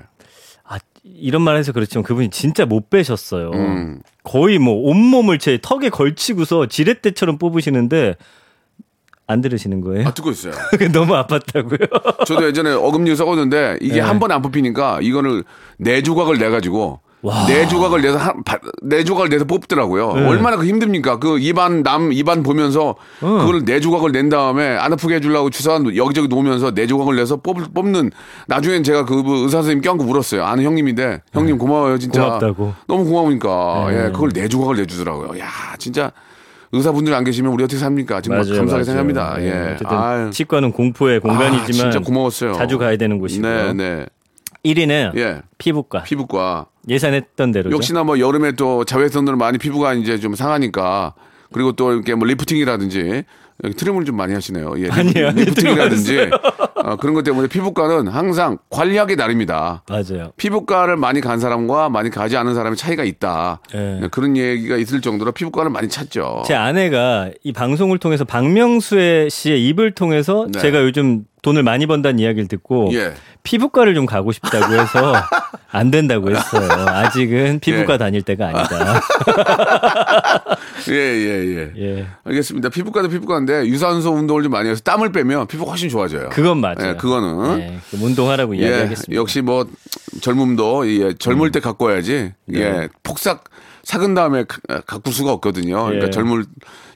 아, 0.63 0.79
이런 1.03 1.43
말 1.43 1.57
해서 1.57 1.73
그렇지만 1.73 2.05
그분이 2.05 2.31
진짜 2.31 2.65
못 2.65 2.91
빼셨어요. 2.91 3.51
음. 3.51 4.03
거의 4.23 4.61
뭐 4.61 4.89
온몸을 4.89 5.41
제 5.41 5.59
턱에 5.61 5.91
걸치고서 5.91 6.67
지렛대처럼 6.67 7.39
뽑으시는데 7.39 8.15
안 9.27 9.41
들으시는 9.41 9.81
거예요? 9.81 10.07
아, 10.07 10.15
듣고 10.15 10.31
있어요. 10.31 10.53
너무 10.93 11.15
아팠다고요. 11.15 12.25
저도 12.25 12.47
예전에 12.47 12.71
어금니 12.71 13.17
썩었는데 13.17 13.79
이게 13.81 13.95
네. 13.95 14.01
한번 14.01 14.31
안 14.31 14.41
뽑히니까 14.41 15.01
이거를 15.03 15.43
네 15.79 16.03
조각을 16.03 16.39
내 16.39 16.51
가지고 16.51 17.01
네 17.47 17.69
조각을 17.69 18.03
내서 18.03 18.19
한, 18.19 18.43
네 18.83 19.05
조각을 19.05 19.29
내서 19.29 19.45
뽑더라고요. 19.45 20.13
네. 20.15 20.27
얼마나 20.27 20.57
그 20.57 20.67
힘듭니까? 20.67 21.19
그 21.21 21.39
입안 21.39 21.83
남 21.85 22.13
입안 22.13 22.43
보면서 22.43 22.97
그걸 23.21 23.65
네 23.65 23.79
조각을 23.79 24.11
낸 24.11 24.29
다음에 24.29 24.77
안 24.77 24.93
아프게 24.93 25.17
해주려고 25.17 25.51
주사 25.51 25.81
여기저기 25.95 26.27
놓으면서 26.29 26.73
네 26.75 26.87
조각을 26.87 27.15
내서 27.17 27.37
뽑, 27.37 27.73
뽑는 27.73 28.11
나중엔 28.49 28.83
제가 28.83 29.05
그 29.05 29.23
의사 29.25 29.59
선생님 29.59 29.83
껴안고 29.83 30.05
울었어요. 30.05 30.45
아는 30.45 30.65
형님인데 30.65 31.23
형님 31.33 31.59
고마워요 31.59 31.99
진짜. 31.99 32.25
고맙다고. 32.25 32.75
너무 32.89 33.05
고마우니까 33.05 33.87
네. 33.91 33.97
예 33.97 34.11
그걸 34.11 34.31
네 34.31 34.49
조각을 34.49 34.77
내주더라고요. 34.77 35.39
야 35.39 35.47
진짜 35.79 36.11
의사분들 36.73 37.13
안 37.15 37.23
계시면 37.23 37.53
우리 37.53 37.63
어떻게 37.63 37.79
삽니까? 37.79 38.21
정말 38.23 38.45
맞아요, 38.45 38.57
감사하게 38.57 38.73
맞아요. 38.73 38.85
생각합니다. 38.85 39.37
예, 39.41 39.47
예. 39.69 39.73
어쨌든 39.75 39.97
아유. 39.97 40.31
치과는 40.31 40.73
공포의 40.73 41.21
공간이지만 41.21 41.89
아, 41.89 41.91
진짜 41.91 41.99
고마웠어요. 42.01 42.55
자주 42.55 42.79
가야 42.79 42.97
되는 42.97 43.19
곳이고요. 43.19 43.53
네, 43.53 43.73
네. 43.75 44.07
1위는 44.65 45.17
예. 45.17 45.43
피부과. 45.59 46.03
피부과. 46.03 46.67
예상했던 46.89 47.53
대로죠. 47.53 47.75
역시나 47.77 48.05
뭐 48.05 48.19
여름에 48.19 48.53
또 48.53 48.85
자외선으로 48.85 49.37
많이 49.37 49.59
피부가 49.59 49.95
이제 49.95 50.19
좀 50.19 50.35
상하니까 50.35 51.15
그리고 51.53 51.73
또 51.73 51.93
이렇게 51.93 52.15
뭐 52.15 52.27
lifting이라든지 52.27 53.25
트림을 53.77 54.05
좀 54.05 54.17
많이 54.17 54.35
하시네요. 54.35 54.75
예, 54.79 54.89
아니에요, 54.89 55.29
아니에요. 55.29 55.31
lifting이라든지 55.31 56.31
어, 56.83 56.97
그런 56.97 57.15
것 57.15 57.23
때문에 57.23 57.47
피부과는 57.47 58.09
항상 58.09 58.59
관리하기 58.71 59.15
나름이다. 59.15 59.85
맞아요. 59.89 60.33
피부과를 60.37 60.97
많이 60.97 61.21
간 61.21 61.39
사람과 61.39 61.89
많이 61.89 62.11
가지 62.11 62.37
않은 62.37 62.55
사람의 62.55 62.77
차이가 62.77 63.05
있다. 63.05 63.61
예. 63.75 63.99
네, 64.01 64.09
그런 64.11 64.37
얘기가 64.37 64.77
있을 64.77 65.01
정도로 65.01 65.31
피부과를 65.31 65.71
많이 65.71 65.89
찾죠. 65.89 66.43
제 66.47 66.55
아내가 66.55 67.31
이 67.45 67.53
방송을 67.53 67.99
통해서 67.99 68.25
박명수의 68.25 69.31
씨의 69.31 69.69
입을 69.69 69.93
통해서 69.93 70.49
네. 70.53 70.59
제가 70.59 70.83
요즘 70.83 71.25
돈을 71.43 71.65
많이 71.65 71.87
번다는 71.87 72.21
이야기를 72.21 72.49
듣고 72.49 72.91
예. 72.95 73.15
피부과를 73.43 73.95
좀 73.95 74.07
가고 74.07 74.31
싶다고 74.31 74.73
해서 74.75 75.13
안 75.73 75.91
된다고 75.91 76.31
했어요. 76.31 76.71
아직은 76.71 77.59
피부과 77.61 77.95
예. 77.95 77.99
다닐 77.99 78.23
때가 78.23 78.49
아니다. 78.49 79.01
예, 80.89 80.95
예, 80.95 81.57
예. 81.57 81.73
예. 81.77 82.07
알겠습니다. 82.25 82.69
피부과도 82.69 83.09
피부과인데 83.09 83.67
유산소 83.67 84.13
운동을 84.13 84.45
좀 84.45 84.53
많이 84.53 84.69
해서 84.69 84.81
땀을 84.83 85.11
빼면 85.13 85.49
피부가 85.49 85.73
훨씬 85.73 85.89
좋아져요. 85.89 86.29
그건 86.31 86.59
맞아요. 86.59 86.91
예, 86.91 86.95
그거는. 86.95 87.59
네, 87.59 87.79
좀 87.91 88.03
운동하라고 88.03 88.57
예, 88.57 88.63
이야기하겠습니다. 88.63 89.15
역시 89.15 89.41
뭐 89.41 89.67
젊음도 90.21 90.89
예, 90.89 91.15
젊을 91.15 91.51
때 91.51 91.61
갖고 91.61 91.87
와야지. 91.87 92.33
예, 92.55 92.89
폭삭 93.03 93.45
삭은 93.85 94.15
다음에 94.15 94.45
가- 94.45 94.81
가꿀 94.87 95.13
수가 95.13 95.33
없거든요. 95.33 95.75
그러니까 95.85 96.05
네. 96.05 96.07
예. 96.07 96.11
젊을 96.11 96.45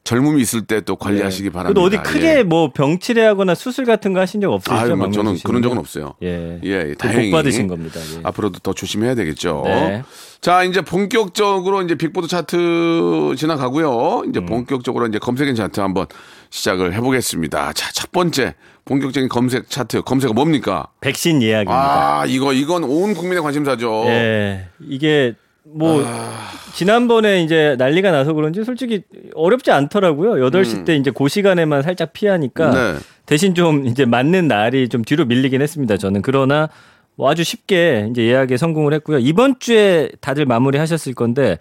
젊음이 0.04 0.40
있을 0.40 0.62
때 0.66 0.80
또 0.82 0.94
관리하시기 0.94 1.50
바랍니다. 1.50 1.80
그래도 1.80 1.82
어디 1.82 2.08
크게 2.08 2.38
예. 2.38 2.42
뭐 2.44 2.70
병치레하거나 2.72 3.56
수술 3.56 3.84
같은 3.86 4.12
거 4.12 4.20
하신 4.20 4.40
적 4.40 4.52
없으시죠? 4.52 4.74
아유, 4.76 4.94
뭐 4.94 5.10
저는 5.10 5.34
씨는? 5.36 5.42
그런 5.48 5.62
적은 5.62 5.78
없어요. 5.78 6.14
예. 6.22 6.60
예, 6.62 6.84
그 6.84 6.96
다행히 6.96 7.30
복 7.32 7.38
받으신 7.38 7.66
겁니다. 7.66 7.98
예. 8.00 8.20
앞으로도 8.22 8.60
더 8.60 8.72
조심해야 8.72 9.16
되겠죠. 9.16 9.62
네. 9.64 10.04
자, 10.40 10.62
이제 10.62 10.80
본격적으로 10.80 11.82
이제 11.82 11.96
빅보드 11.96 12.28
차트 12.28 13.34
지나가고요. 13.36 14.22
이제 14.28 14.38
음. 14.38 14.46
본격적으로 14.46 15.08
이제 15.08 15.18
검색엔 15.18 15.56
차트 15.56 15.80
한번 15.80 16.06
시작을 16.50 16.94
해보겠습니다. 16.94 17.72
자, 17.72 17.90
첫 17.92 18.12
번째 18.12 18.54
본격적인 18.84 19.28
검색 19.28 19.68
차트 19.68 20.02
검색어 20.02 20.32
뭡니까? 20.34 20.86
백신 21.00 21.42
예약입니다. 21.42 22.20
아, 22.20 22.26
이거 22.26 22.52
이건 22.52 22.84
온 22.84 23.14
국민의 23.14 23.42
관심사죠. 23.42 24.04
예. 24.06 24.68
이게 24.88 25.34
뭐 25.74 26.02
아. 26.04 26.48
지난번에 26.74 27.42
이제 27.42 27.74
난리가 27.78 28.10
나서 28.10 28.32
그런지 28.32 28.62
솔직히 28.64 29.02
어렵지 29.34 29.70
않더라고요. 29.70 30.46
8시 30.48 30.84
때 30.84 30.96
이제 30.96 31.10
그 31.10 31.28
시간에만 31.28 31.82
살짝 31.82 32.12
피하니까 32.12 32.70
음. 32.70 32.74
네. 32.74 32.98
대신 33.26 33.54
좀 33.54 33.86
이제 33.86 34.04
맞는 34.04 34.46
날이 34.46 34.88
좀 34.88 35.02
뒤로 35.02 35.24
밀리긴 35.24 35.60
했습니다. 35.60 35.96
저는 35.96 36.22
그러나 36.22 36.68
뭐 37.16 37.30
아주 37.30 37.42
쉽게 37.42 38.08
이제 38.10 38.22
예약에 38.24 38.56
성공을 38.56 38.92
했고요. 38.94 39.18
이번 39.18 39.58
주에 39.58 40.10
다들 40.20 40.46
마무리하셨을 40.46 41.14
건데 41.14 41.58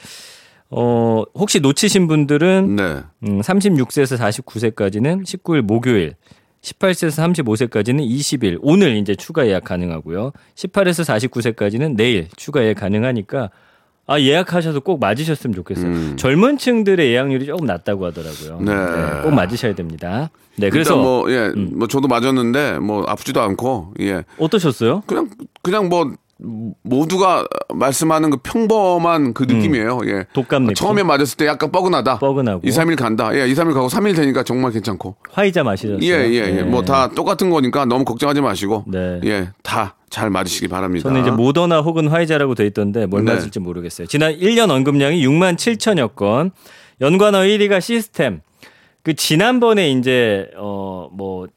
어 0.70 1.24
혹시 1.34 1.60
놓치신 1.60 2.08
분들은 2.08 2.76
네. 2.76 2.84
음, 3.24 3.42
36세에서 3.42 4.18
49세까지는 4.18 5.24
19일 5.24 5.62
목요일, 5.62 6.16
18세에서 6.62 7.46
35세까지는 7.46 8.08
20일 8.08 8.60
오늘 8.62 8.98
이제 8.98 9.16
추가 9.16 9.48
예약 9.48 9.64
가능하고요. 9.64 10.32
18에서 10.56 11.30
49세까지는 11.30 11.96
내일 11.96 12.28
추가 12.36 12.64
예약 12.64 12.78
가능하니까 12.78 13.50
아 14.08 14.20
예약하셔서 14.20 14.82
꼭 14.82 15.00
맞으셨으면 15.00 15.56
좋겠어요. 15.56 15.88
음. 15.88 16.16
젊은 16.18 16.58
층들의 16.58 17.10
예약률이 17.12 17.46
조금 17.46 17.66
낮다고 17.66 18.06
하더라고요. 18.06 18.60
네. 18.62 19.22
꼭 19.24 19.32
맞으셔야 19.32 19.74
됩니다. 19.74 20.30
네, 20.58 20.70
그래서 20.70 20.96
뭐 20.96 21.30
예, 21.32 21.52
음. 21.56 21.72
뭐 21.74 21.88
저도 21.88 22.08
맞았는데 22.08 22.80
뭐 22.80 23.04
아프지도 23.08 23.42
않고 23.42 23.94
예, 24.02 24.24
어떠셨어요? 24.38 25.04
그냥 25.08 25.30
그냥 25.62 25.90
뭐 25.90 26.14
모두가 26.38 27.46
말씀하는 27.74 28.30
그 28.30 28.38
평범한 28.38 29.34
그 29.34 29.44
느낌이에요. 29.44 30.00
예. 30.06 30.26
독감 30.34 30.64
느낌? 30.64 30.76
처음에 30.76 31.04
맞았을 31.04 31.38
때 31.38 31.48
약간 31.48 31.72
뻐근하다. 31.72 32.20
뻐근하고. 32.20 32.62
2, 32.64 32.70
3일 32.70 32.98
간다. 32.98 33.36
예, 33.36 33.48
2, 33.48 33.54
3일 33.54 33.74
가고 33.74 33.88
3일 33.88 34.16
되니까 34.16 34.44
정말 34.44 34.72
괜찮고. 34.72 35.16
화이자 35.32 35.64
마시셨어요? 35.64 36.00
예, 36.02 36.28
예, 36.30 36.34
예. 36.34 36.52
네. 36.52 36.64
뭐다 36.64 37.10
똑같은 37.12 37.50
거니까 37.50 37.86
너무 37.86 38.04
걱정하지 38.06 38.42
마시고. 38.42 38.86
네. 38.88 39.22
예, 39.24 39.50
다 39.64 39.96
잘 40.16 40.30
맞으시기 40.30 40.70
바랍니다. 40.70 41.10
저는 41.10 41.24
이제 41.24 41.32
모더나 41.32 41.82
혹은 41.82 42.08
화이자라고 42.08 42.56
돼 42.56 42.66
있던데 42.68 43.06
뭘 43.06 43.26
네. 43.26 43.34
맞을지 43.34 43.60
모르겠어요. 43.60 44.08
지난 44.08 44.32
1년 44.34 44.70
언급량이 44.72 45.22
6만 45.28 45.58
7천여 45.58 46.16
건. 46.16 46.52
연관어 47.02 47.40
1위가 47.40 47.82
시스템. 47.82 48.40
그 49.04 49.14
지난번에 49.14 49.92
이제 49.92 50.50
어뭐 50.56 51.48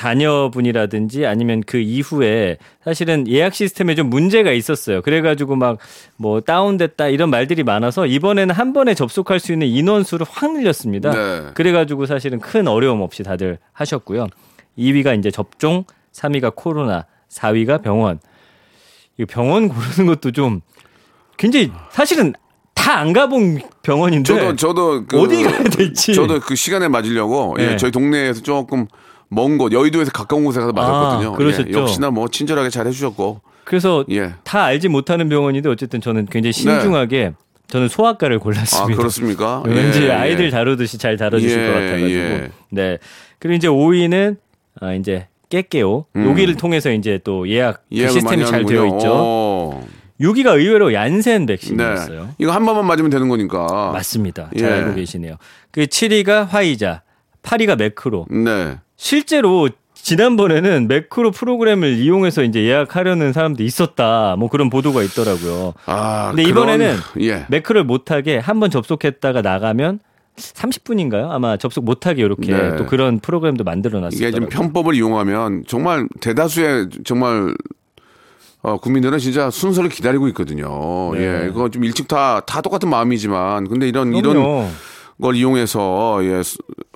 자녀분이라든지 0.00 1.26
아니면 1.26 1.62
그 1.66 1.76
이후에 1.78 2.56
사실은 2.82 3.28
예약 3.28 3.54
시스템에 3.54 3.94
좀 3.94 4.08
문제가 4.08 4.50
있었어요. 4.52 5.02
그래가지고 5.02 5.56
막 5.56 5.78
뭐 6.16 6.40
다운됐다 6.40 7.08
이런 7.08 7.30
말들이 7.30 7.62
많아서 7.62 8.06
이번에는 8.06 8.54
한 8.54 8.74
번에 8.74 8.94
접속할 8.94 9.40
수 9.40 9.52
있는 9.52 9.68
인원수를 9.68 10.26
확 10.28 10.52
늘렸습니다. 10.52 11.10
네. 11.10 11.50
그래가지고 11.54 12.04
사실은 12.04 12.40
큰 12.40 12.68
어려움 12.68 13.00
없이 13.00 13.22
다들 13.22 13.58
하셨고요. 13.72 14.26
2위가 14.78 15.18
이제 15.18 15.30
접종, 15.30 15.84
3위가 16.12 16.54
코로나, 16.54 17.06
4위가 17.30 17.82
병원. 17.82 18.20
이 19.18 19.24
병원 19.24 19.68
고르는 19.68 20.06
것도 20.06 20.32
좀 20.32 20.60
굉장히 21.38 21.72
사실은 21.90 22.34
다 22.74 22.98
안 22.98 23.12
가본 23.12 23.60
병원인데 23.82 24.24
저도 24.24 24.56
저도 24.56 25.06
그 25.06 25.20
어디 25.20 25.42
가야 25.42 25.62
될지. 25.64 26.14
저도 26.14 26.40
그 26.40 26.54
시간에 26.54 26.88
맞으려고 26.88 27.56
예, 27.58 27.66
네. 27.68 27.76
저희 27.76 27.90
동네에서 27.90 28.42
조금 28.42 28.86
먼 29.30 29.58
곳, 29.58 29.72
여의도에서 29.72 30.10
가까운 30.10 30.44
곳에 30.44 30.60
가서 30.60 30.72
맞았거든요. 30.72 31.32
아, 31.32 31.36
그러셨죠? 31.36 31.70
예, 31.70 31.72
역시나 31.72 32.10
뭐 32.10 32.28
친절하게 32.28 32.68
잘 32.68 32.86
해주셨고. 32.86 33.40
그래서 33.64 34.04
예. 34.10 34.34
다 34.42 34.64
알지 34.64 34.88
못하는 34.88 35.28
병원인데 35.28 35.68
어쨌든 35.68 36.00
저는 36.00 36.26
굉장히 36.26 36.52
신중하게 36.52 37.32
저는 37.68 37.88
소아과를 37.88 38.36
아, 38.36 38.40
골랐습니다. 38.40 38.96
그렇습니까? 38.96 39.62
왠지 39.66 40.02
예, 40.02 40.10
아이들 40.10 40.46
예. 40.46 40.50
다루듯이 40.50 40.98
잘 40.98 41.16
다뤄주실 41.16 41.58
예, 41.60 41.66
것 41.68 41.72
같아가지고. 41.74 42.10
예. 42.10 42.50
네. 42.70 42.98
그리고 43.38 43.54
이제 43.54 43.68
5위는 43.68 44.36
아, 44.80 44.92
이제 44.94 45.28
깨깨오. 45.48 46.06
여기를 46.16 46.56
통해서 46.56 46.90
이제 46.90 47.20
또 47.22 47.48
예약 47.48 47.84
그 47.88 48.02
음. 48.02 48.08
시스템이 48.08 48.46
잘 48.46 48.64
되어. 48.64 48.86
있죠. 48.86 49.12
어. 49.12 49.86
6위가 50.20 50.56
의외로 50.58 50.92
얀센 50.92 51.46
네. 51.46 51.54
백신이었어요. 51.54 52.30
이거 52.38 52.52
한 52.52 52.66
번만 52.66 52.86
맞으면 52.86 53.10
되는 53.10 53.28
거니까. 53.28 53.92
맞습니다. 53.92 54.50
잘 54.58 54.68
예. 54.68 54.72
알고 54.74 54.94
계시네요. 54.96 55.36
그 55.70 55.86
7위가 55.86 56.46
화이자, 56.48 57.02
8위가 57.42 57.78
매크로. 57.78 58.26
네. 58.30 58.76
실제로 59.04 59.70
지난번에는 59.94 60.88
매크로 60.88 61.30
프로그램을 61.30 61.96
이용해서 61.98 62.42
이제 62.42 62.64
예약하려는 62.64 63.32
사람도 63.32 63.62
있었다. 63.62 64.36
뭐 64.38 64.50
그런 64.50 64.68
보도가 64.68 65.02
있더라고요. 65.02 65.72
아, 65.86 66.28
근데 66.34 66.42
이번에는 66.42 66.96
그런- 67.14 67.26
예. 67.26 67.46
매크를 67.48 67.84
못하게 67.84 68.36
한 68.36 68.60
번 68.60 68.70
접속했다가 68.70 69.40
나가면 69.40 70.00
30분인가요? 70.36 71.30
아마 71.30 71.56
접속 71.56 71.84
못하게 71.84 72.22
이렇게 72.22 72.52
네. 72.52 72.76
또 72.76 72.84
그런 72.84 73.20
프로그램도 73.20 73.64
만들어 73.64 73.98
이게 74.10 74.26
놨어요. 74.26 74.30
좀 74.32 74.48
편법을 74.50 74.94
이용하면 74.94 75.64
정말 75.66 76.06
대다수의 76.20 76.88
정말 77.04 77.54
어, 78.62 78.76
국민들은 78.76 79.18
진짜 79.18 79.48
순서를 79.50 79.88
기다리고 79.88 80.28
있거든요. 80.28 81.14
네. 81.14 81.20
예, 81.44 81.48
이거 81.48 81.70
좀 81.70 81.84
일찍 81.84 82.06
다, 82.06 82.40
다 82.40 82.60
똑같은 82.60 82.90
마음이지만, 82.90 83.66
근데 83.66 83.88
이런, 83.88 84.12
이런 84.14 84.34
그럼요. 84.34 84.68
걸 85.22 85.34
이용해서, 85.34 86.20
예, 86.24 86.42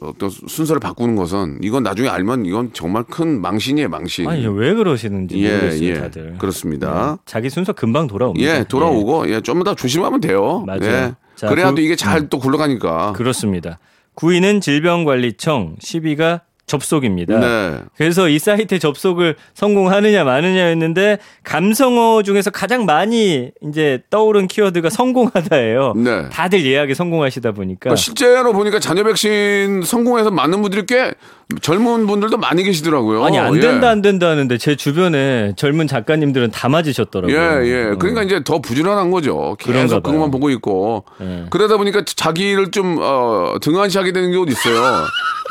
수- 0.04 0.10
어떤 0.10 0.30
순서를 0.30 0.80
바꾸는 0.80 1.16
것은, 1.16 1.58
이건 1.62 1.82
나중에 1.82 2.08
알면 2.08 2.46
이건 2.46 2.70
정말 2.72 3.04
큰 3.04 3.40
망신이에요, 3.40 3.88
망신. 3.88 4.28
아니 4.28 4.46
왜 4.46 4.74
그러시는지 4.74 5.42
예, 5.42 5.54
모르겠어요, 5.56 5.88
예. 5.88 5.94
다들. 5.94 6.36
그렇습니다. 6.38 7.16
네. 7.16 7.22
자기 7.26 7.50
순서 7.50 7.72
금방 7.72 8.06
돌아옵니다. 8.06 8.58
예, 8.58 8.64
돌아오고, 8.64 9.28
예, 9.30 9.40
좀더 9.40 9.74
조심하면 9.74 10.20
돼요. 10.20 10.62
맞아요. 10.66 10.82
예. 10.84 11.12
자, 11.36 11.48
그래야 11.48 11.70
그- 11.70 11.76
또 11.76 11.80
이게 11.82 11.96
잘 11.96 12.28
또 12.28 12.38
굴러가니까. 12.38 13.12
그렇습니다. 13.12 13.78
9위는 14.16 14.60
질병관리청, 14.60 15.76
10위가 15.80 16.42
접속입니다. 16.66 17.38
네. 17.38 17.78
그래서 17.96 18.28
이 18.28 18.38
사이트에 18.38 18.78
접속을 18.78 19.36
성공하느냐 19.54 20.24
마느냐였는데 20.24 21.18
감성어 21.42 22.22
중에서 22.22 22.50
가장 22.50 22.86
많이 22.86 23.50
이제 23.62 24.02
떠오른 24.10 24.46
키워드가 24.46 24.88
성공하다예요. 24.90 25.92
네. 25.96 26.28
다들 26.30 26.64
예약에 26.64 26.94
성공하시다 26.94 27.52
보니까 27.52 27.80
그러니까 27.80 27.96
실제로 27.96 28.52
보니까 28.52 28.78
잔여 28.78 29.04
백신 29.04 29.82
성공해서 29.82 30.30
맞는 30.30 30.62
분들이 30.62 30.86
꽤 30.86 31.12
젊은 31.60 32.06
분들도 32.06 32.36
많이 32.38 32.62
계시더라고요. 32.62 33.24
아니 33.24 33.38
안 33.38 33.54
예. 33.56 33.60
된다 33.60 33.90
안 33.90 34.02
된다 34.02 34.28
하는데 34.28 34.56
제 34.58 34.76
주변에 34.76 35.52
젊은 35.56 35.86
작가님들은 35.86 36.50
다 36.50 36.68
맞으셨더라고요. 36.68 37.36
예, 37.36 37.66
예. 37.66 37.94
그러니까 37.98 38.22
이제 38.22 38.42
더 38.42 38.60
부지런한 38.60 39.10
거죠. 39.10 39.56
계속. 39.58 40.02
그것만 40.02 40.30
보고 40.30 40.50
있고. 40.50 41.04
예. 41.20 41.44
그러다 41.50 41.76
보니까 41.76 42.02
자기를 42.04 42.70
좀, 42.70 42.96
어, 43.00 43.54
등한시하게 43.60 44.12
되는 44.12 44.32
경우도 44.32 44.50
있어요. 44.52 44.76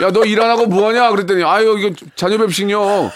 야, 0.01 0.11
너 0.11 0.23
일 0.25 0.41
안 0.41 0.49
하고 0.49 0.65
뭐 0.65 0.89
하냐? 0.89 1.11
그랬더니, 1.11 1.43
아유, 1.43 1.77
이거 1.79 1.95
자녀 2.15 2.37
뵙식요. 2.37 3.11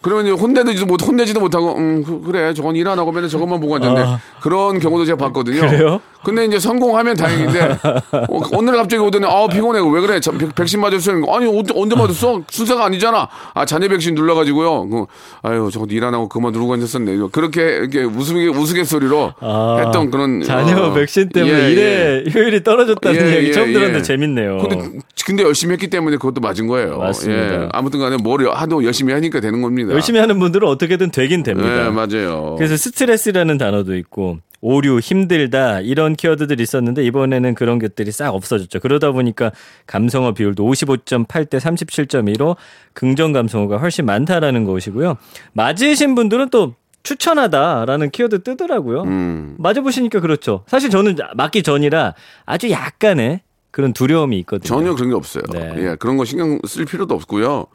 그러면 0.00 0.26
이제 0.26 0.32
혼내지도 0.34 0.86
못, 0.86 1.02
혼내지도 1.02 1.40
못하고, 1.40 1.76
음, 1.76 2.04
그, 2.04 2.30
래 2.32 2.52
저건 2.54 2.76
일 2.76 2.86
안 2.88 2.98
하고 2.98 3.10
맨날 3.12 3.28
저것만 3.28 3.60
보고 3.60 3.76
앉았네. 3.76 4.00
아. 4.00 4.20
그런 4.40 4.78
경우도 4.80 5.04
제가 5.04 5.16
봤거든요. 5.18 5.60
그래요? 5.60 6.00
근데 6.24 6.44
이제 6.44 6.58
성공하면 6.58 7.16
다행인데, 7.16 7.78
어, 8.12 8.40
오늘 8.52 8.76
갑자기 8.76 9.00
오더니, 9.02 9.24
아, 9.26 9.46
피곤해. 9.46 9.80
왜 9.80 10.00
그래? 10.00 10.20
저 10.20 10.32
백- 10.32 10.54
백신 10.54 10.80
맞았어요. 10.80 11.22
아니, 11.32 11.46
언제, 11.46 11.72
언제 11.76 11.94
맞았어? 11.96 12.42
순서가 12.50 12.84
아니잖아. 12.86 13.28
아, 13.54 13.64
자녀 13.64 13.88
백신 13.88 14.14
눌러가지고요. 14.14 14.88
그, 14.88 15.06
아유, 15.42 15.70
저거 15.72 15.86
일 15.90 16.04
안 16.04 16.14
하고 16.14 16.28
그만 16.28 16.52
누르고 16.52 16.72
앉았었네. 16.74 17.18
그렇게, 17.32 17.62
이렇게 17.62 18.02
우스개, 18.04 18.46
우스갯소리로 18.48 19.32
아, 19.40 19.82
했던 19.84 20.10
그런. 20.10 20.42
자녀 20.42 20.76
어, 20.84 20.92
백신 20.92 21.28
때문에 21.30 21.52
예, 21.64 21.70
일의 21.70 22.24
효율이 22.34 22.62
떨어졌다는 22.64 23.20
예, 23.20 23.36
얘기 23.36 23.48
예, 23.48 23.52
처음 23.52 23.68
예. 23.68 23.72
들었는데 23.72 24.02
재밌네요. 24.02 24.58
근데, 24.58 24.90
근데 25.24 25.42
열심히 25.44 25.72
했기 25.74 25.88
때문에 25.88 26.16
그것도 26.16 26.40
맞은 26.40 26.66
거예요. 26.66 26.98
맞습니다. 26.98 27.62
예. 27.64 27.68
아무튼 27.72 28.00
간에 28.00 28.16
뭘 28.16 28.48
하도 28.50 28.84
열심히 28.84 29.12
하니까 29.12 29.40
되는 29.40 29.62
겁니다. 29.62 29.92
열심히 29.92 30.18
하는 30.20 30.38
분들은 30.38 30.66
어떻게든 30.68 31.10
되긴 31.10 31.42
됩니다. 31.42 31.86
예, 31.86 31.90
맞아요. 31.90 32.54
그래서 32.58 32.76
스트레스라는 32.76 33.58
단어도 33.58 33.96
있고 33.96 34.38
오류, 34.60 34.98
힘들다 34.98 35.80
이런 35.80 36.16
키워드들이 36.16 36.62
있었는데 36.62 37.04
이번에는 37.04 37.54
그런 37.54 37.78
것들이 37.78 38.10
싹 38.10 38.34
없어졌죠. 38.34 38.80
그러다 38.80 39.12
보니까 39.12 39.52
감성어 39.86 40.32
비율도 40.32 40.64
55.8 40.64 41.48
대 41.48 41.58
37.2로 41.58 42.56
긍정 42.92 43.32
감성어가 43.32 43.78
훨씬 43.78 44.04
많다라는 44.06 44.64
것이고요. 44.64 45.16
맞으신 45.52 46.14
분들은 46.14 46.50
또 46.50 46.74
추천하다라는 47.04 48.10
키워드 48.10 48.42
뜨더라고요. 48.42 49.02
음. 49.02 49.54
맞아 49.58 49.80
보시니까 49.80 50.20
그렇죠. 50.20 50.64
사실 50.66 50.90
저는 50.90 51.16
맞기 51.34 51.62
전이라 51.62 52.14
아주 52.44 52.70
약간의 52.70 53.40
그런 53.70 53.92
두려움이 53.92 54.38
있거든요. 54.40 54.66
전혀 54.66 54.94
그런 54.94 55.10
게 55.10 55.14
없어요. 55.14 55.42
네. 55.52 55.74
예, 55.78 55.96
그런 55.98 56.16
거 56.16 56.24
신경 56.24 56.58
쓸 56.66 56.84
필요도 56.84 57.14
없고요. 57.14 57.66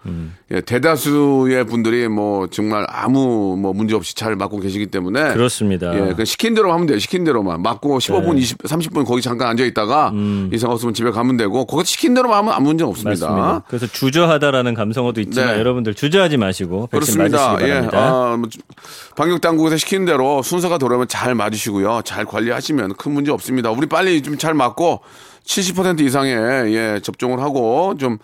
예, 0.52 0.62
대다수의 0.62 1.66
분들이 1.66 2.08
뭐 2.08 2.48
정말 2.48 2.86
아무 2.90 3.56
뭐 3.58 3.74
문제 3.74 3.96
없이 3.96 4.16
잘 4.16 4.36
맞고 4.36 4.60
계시기 4.60 4.88
때문에 4.88 5.34
그렇습니다. 5.34 5.96
예, 5.96 6.14
그 6.14 6.26
시킨 6.26 6.54
대로 6.54 6.74
하면 6.74 6.88
돼요. 6.88 7.00
시킨 7.00 7.24
대로만 7.24 7.62
맞고 7.62 8.00
15분, 8.00 8.34
네. 8.36 8.42
20, 8.42 8.58
30분 8.64 9.06
거기 9.06 9.22
잠깐 9.22 9.48
앉아 9.50 9.64
있다가 9.64 10.14
이상 10.52 10.72
없으면 10.72 10.94
집에 10.94 11.12
가면 11.12 11.38
되고 11.38 11.66
거기 11.66 11.86
시킨 11.86 12.14
대로만 12.14 12.40
하면 12.40 12.54
아무 12.54 12.68
문제 12.68 12.84
없습니다. 12.84 13.28
맞습니다. 13.28 13.64
그래서 13.68 13.88
주저하다라는 13.88 14.74
감성어도 14.74 15.22
있지만 15.22 15.54
네. 15.54 15.60
여러분들 15.60 15.94
주저하지 15.94 16.38
마시고 16.38 16.88
그렇습니다. 16.88 17.54
맞으시기 17.54 17.70
예, 17.70 17.74
바랍니다. 17.76 18.00
아, 18.00 18.38
뭐, 18.38 18.50
방역 19.16 19.42
당국에서 19.42 19.78
시키는 19.78 20.06
대로 20.06 20.42
순서가 20.44 20.78
돌아오면 20.80 21.08
잘 21.08 21.34
맞으시고요. 21.36 22.02
잘 22.04 22.26
관리하시면 22.26 22.96
큰 22.96 23.12
문제 23.14 23.32
없습니다. 23.32 23.72
우리 23.72 23.88
빨리 23.88 24.22
좀 24.22 24.34
잘 24.44 24.54
맞고 24.56 25.00
70% 25.46 26.02
이상의 26.02 26.74
예, 26.76 27.00
접종을 27.02 27.40
하고 27.42 27.96
좀 27.98 28.18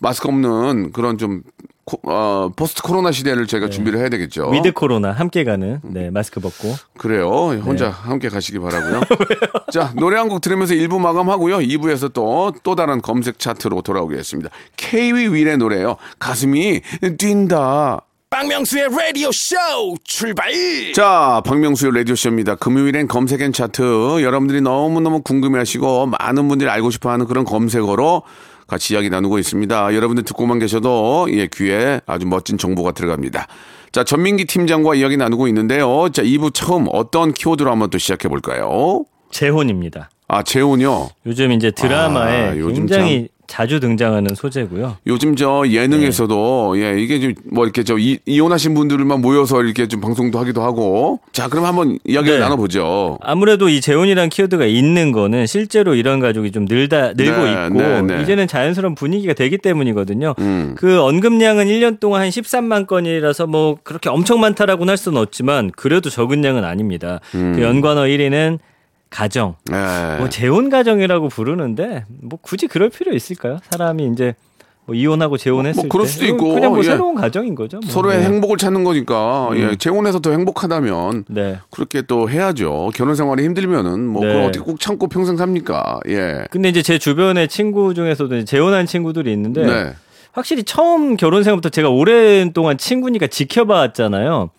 마스크 0.00 0.28
없는 0.28 0.92
그런 0.92 1.18
좀 1.18 1.42
코- 1.84 2.00
어, 2.10 2.50
post 2.54 2.82
코로나 2.82 3.10
시대를 3.10 3.46
저희가 3.48 3.68
준비를 3.68 3.98
해야 3.98 4.08
되겠죠. 4.08 4.50
네. 4.50 4.58
with 4.58 4.72
코로나 4.72 5.10
함께 5.12 5.42
가는 5.44 5.80
네, 5.82 6.08
마스크 6.10 6.40
벗고 6.40 6.74
그래요. 6.96 7.26
혼자 7.64 7.86
네. 7.86 7.90
함께 7.90 8.28
가시기 8.28 8.58
바라고요. 8.60 9.00
자, 9.72 9.92
노래 9.96 10.16
한 10.16 10.28
곡 10.28 10.40
들으면서 10.40 10.74
1부 10.74 11.00
마감하고요. 11.00 11.58
2부에서 11.58 12.12
또, 12.12 12.52
또 12.62 12.76
다른 12.76 13.02
검색 13.02 13.38
차트로 13.40 13.82
돌아오겠습니다. 13.82 14.50
케이위 14.76 15.26
윌의 15.28 15.56
노래요. 15.58 15.96
가슴이 16.20 16.80
뛴다. 17.18 18.02
박명수의 18.30 18.88
라디오 18.96 19.32
쇼 19.32 19.56
출발 20.04 20.52
자, 20.94 21.42
박명수의 21.44 21.92
라디오 21.92 22.14
쇼입니다. 22.14 22.54
금요일엔 22.54 23.08
검색엔 23.08 23.52
차트. 23.52 24.22
여러분들이 24.22 24.60
너무너무 24.60 25.20
궁금해 25.20 25.58
하시고, 25.58 26.06
많은 26.06 26.46
분들이 26.46 26.70
알고 26.70 26.92
싶어 26.92 27.10
하는 27.10 27.26
그런 27.26 27.44
검색어로 27.44 28.22
같이 28.68 28.94
이야기 28.94 29.10
나누고 29.10 29.40
있습니다. 29.40 29.94
여러분들 29.96 30.22
듣고만 30.22 30.60
계셔도, 30.60 31.26
예, 31.32 31.48
귀에 31.52 32.00
아주 32.06 32.24
멋진 32.24 32.56
정보가 32.56 32.92
들어갑니다. 32.92 33.48
자, 33.90 34.04
전민기 34.04 34.44
팀장과 34.44 34.94
이야기 34.94 35.16
나누고 35.16 35.48
있는데요. 35.48 36.08
자, 36.12 36.22
2부 36.22 36.54
처음 36.54 36.86
어떤 36.92 37.34
키워드로 37.34 37.68
한번 37.68 37.90
또 37.90 37.98
시작해 37.98 38.28
볼까요? 38.28 39.04
재혼입니다. 39.32 40.08
아, 40.28 40.44
재혼이요? 40.44 41.08
요즘 41.26 41.50
이제 41.50 41.72
드라마에 41.72 42.50
아, 42.50 42.56
요즘 42.56 42.86
굉장히 42.86 43.28
자주 43.50 43.80
등장하는 43.80 44.36
소재고요. 44.36 44.96
요즘 45.08 45.34
저 45.34 45.64
예능에서도 45.66 46.80
예 46.80 47.00
이게 47.00 47.18
좀 47.20 47.34
뭐 47.50 47.64
이렇게 47.64 47.82
저 47.82 47.98
이, 47.98 48.18
이혼하신 48.26 48.74
분들만 48.74 49.20
모여서 49.20 49.62
이렇게 49.62 49.88
좀 49.88 50.00
방송도 50.00 50.38
하기도 50.38 50.62
하고 50.62 51.20
자 51.32 51.48
그럼 51.48 51.64
한번 51.64 51.98
이야기를 52.04 52.38
네. 52.38 52.40
나눠보죠. 52.40 53.18
아무래도 53.22 53.68
이 53.68 53.80
재혼이란 53.80 54.28
키워드가 54.28 54.66
있는 54.66 55.12
거는 55.12 55.46
실제로 55.46 55.94
이런 55.94 56.20
가족이 56.20 56.52
좀 56.52 56.66
늘다 56.66 57.14
늘고 57.14 57.44
네, 57.44 57.52
있고 57.52 57.80
네, 57.80 58.02
네. 58.02 58.22
이제는 58.22 58.46
자연스러운 58.46 58.94
분위기가 58.94 59.34
되기 59.34 59.58
때문이거든요. 59.58 60.34
음. 60.38 60.74
그 60.76 61.00
언급량은 61.00 61.66
1년 61.66 62.00
동안 62.00 62.22
한 62.22 62.28
13만 62.28 62.86
건이라서 62.86 63.46
뭐 63.46 63.76
그렇게 63.82 64.08
엄청 64.08 64.40
많다라고는 64.40 64.90
할 64.90 64.96
수는 64.96 65.20
없지만 65.20 65.70
그래도 65.74 66.08
적은 66.10 66.44
양은 66.44 66.64
아닙니다. 66.64 67.20
음. 67.34 67.54
그 67.56 67.62
연관어 67.62 68.02
1위는 68.02 68.58
가정. 69.10 69.56
예. 69.72 70.18
뭐 70.18 70.28
재혼 70.28 70.70
가정이라고 70.70 71.28
부르는데 71.28 72.04
뭐 72.08 72.38
굳이 72.40 72.66
그럴 72.66 72.88
필요 72.88 73.12
있을까요? 73.12 73.58
사람이 73.70 74.08
이제 74.12 74.34
뭐 74.86 74.94
이혼하고 74.94 75.36
재혼했을 75.36 75.82
뭐 75.82 75.88
그럴 75.88 76.06
때 76.06 76.12
수도 76.12 76.26
있고, 76.26 76.54
그냥 76.54 76.70
뭐 76.70 76.78
예. 76.78 76.84
새로운 76.84 77.14
가정인 77.14 77.54
거죠. 77.54 77.80
뭐. 77.80 77.90
서로의 77.90 78.20
네. 78.20 78.24
행복을 78.24 78.56
찾는 78.56 78.82
거니까 78.84 79.50
예 79.54 79.76
재혼해서 79.76 80.20
더 80.20 80.30
행복하다면 80.30 81.24
네. 81.28 81.58
그렇게 81.70 82.02
또 82.02 82.30
해야죠. 82.30 82.90
결혼 82.94 83.14
생활이 83.14 83.44
힘들면은 83.44 84.06
뭐 84.06 84.24
네. 84.24 84.28
그걸 84.28 84.48
어떻게 84.48 84.64
꼭 84.64 84.80
참고 84.80 85.08
평생 85.08 85.36
삽니까? 85.36 86.00
예. 86.08 86.44
근데 86.50 86.68
이제 86.68 86.82
제 86.82 86.98
주변의 86.98 87.48
친구 87.48 87.94
중에서도 87.94 88.44
재혼한 88.44 88.86
친구들이 88.86 89.32
있는데 89.32 89.66
네. 89.66 89.92
확실히 90.32 90.62
처음 90.62 91.16
결혼 91.16 91.42
생활부터 91.42 91.68
제가 91.70 91.90
오랜 91.90 92.52
동안 92.52 92.78
친구니까 92.78 93.26
지켜봤잖아요. 93.26 94.50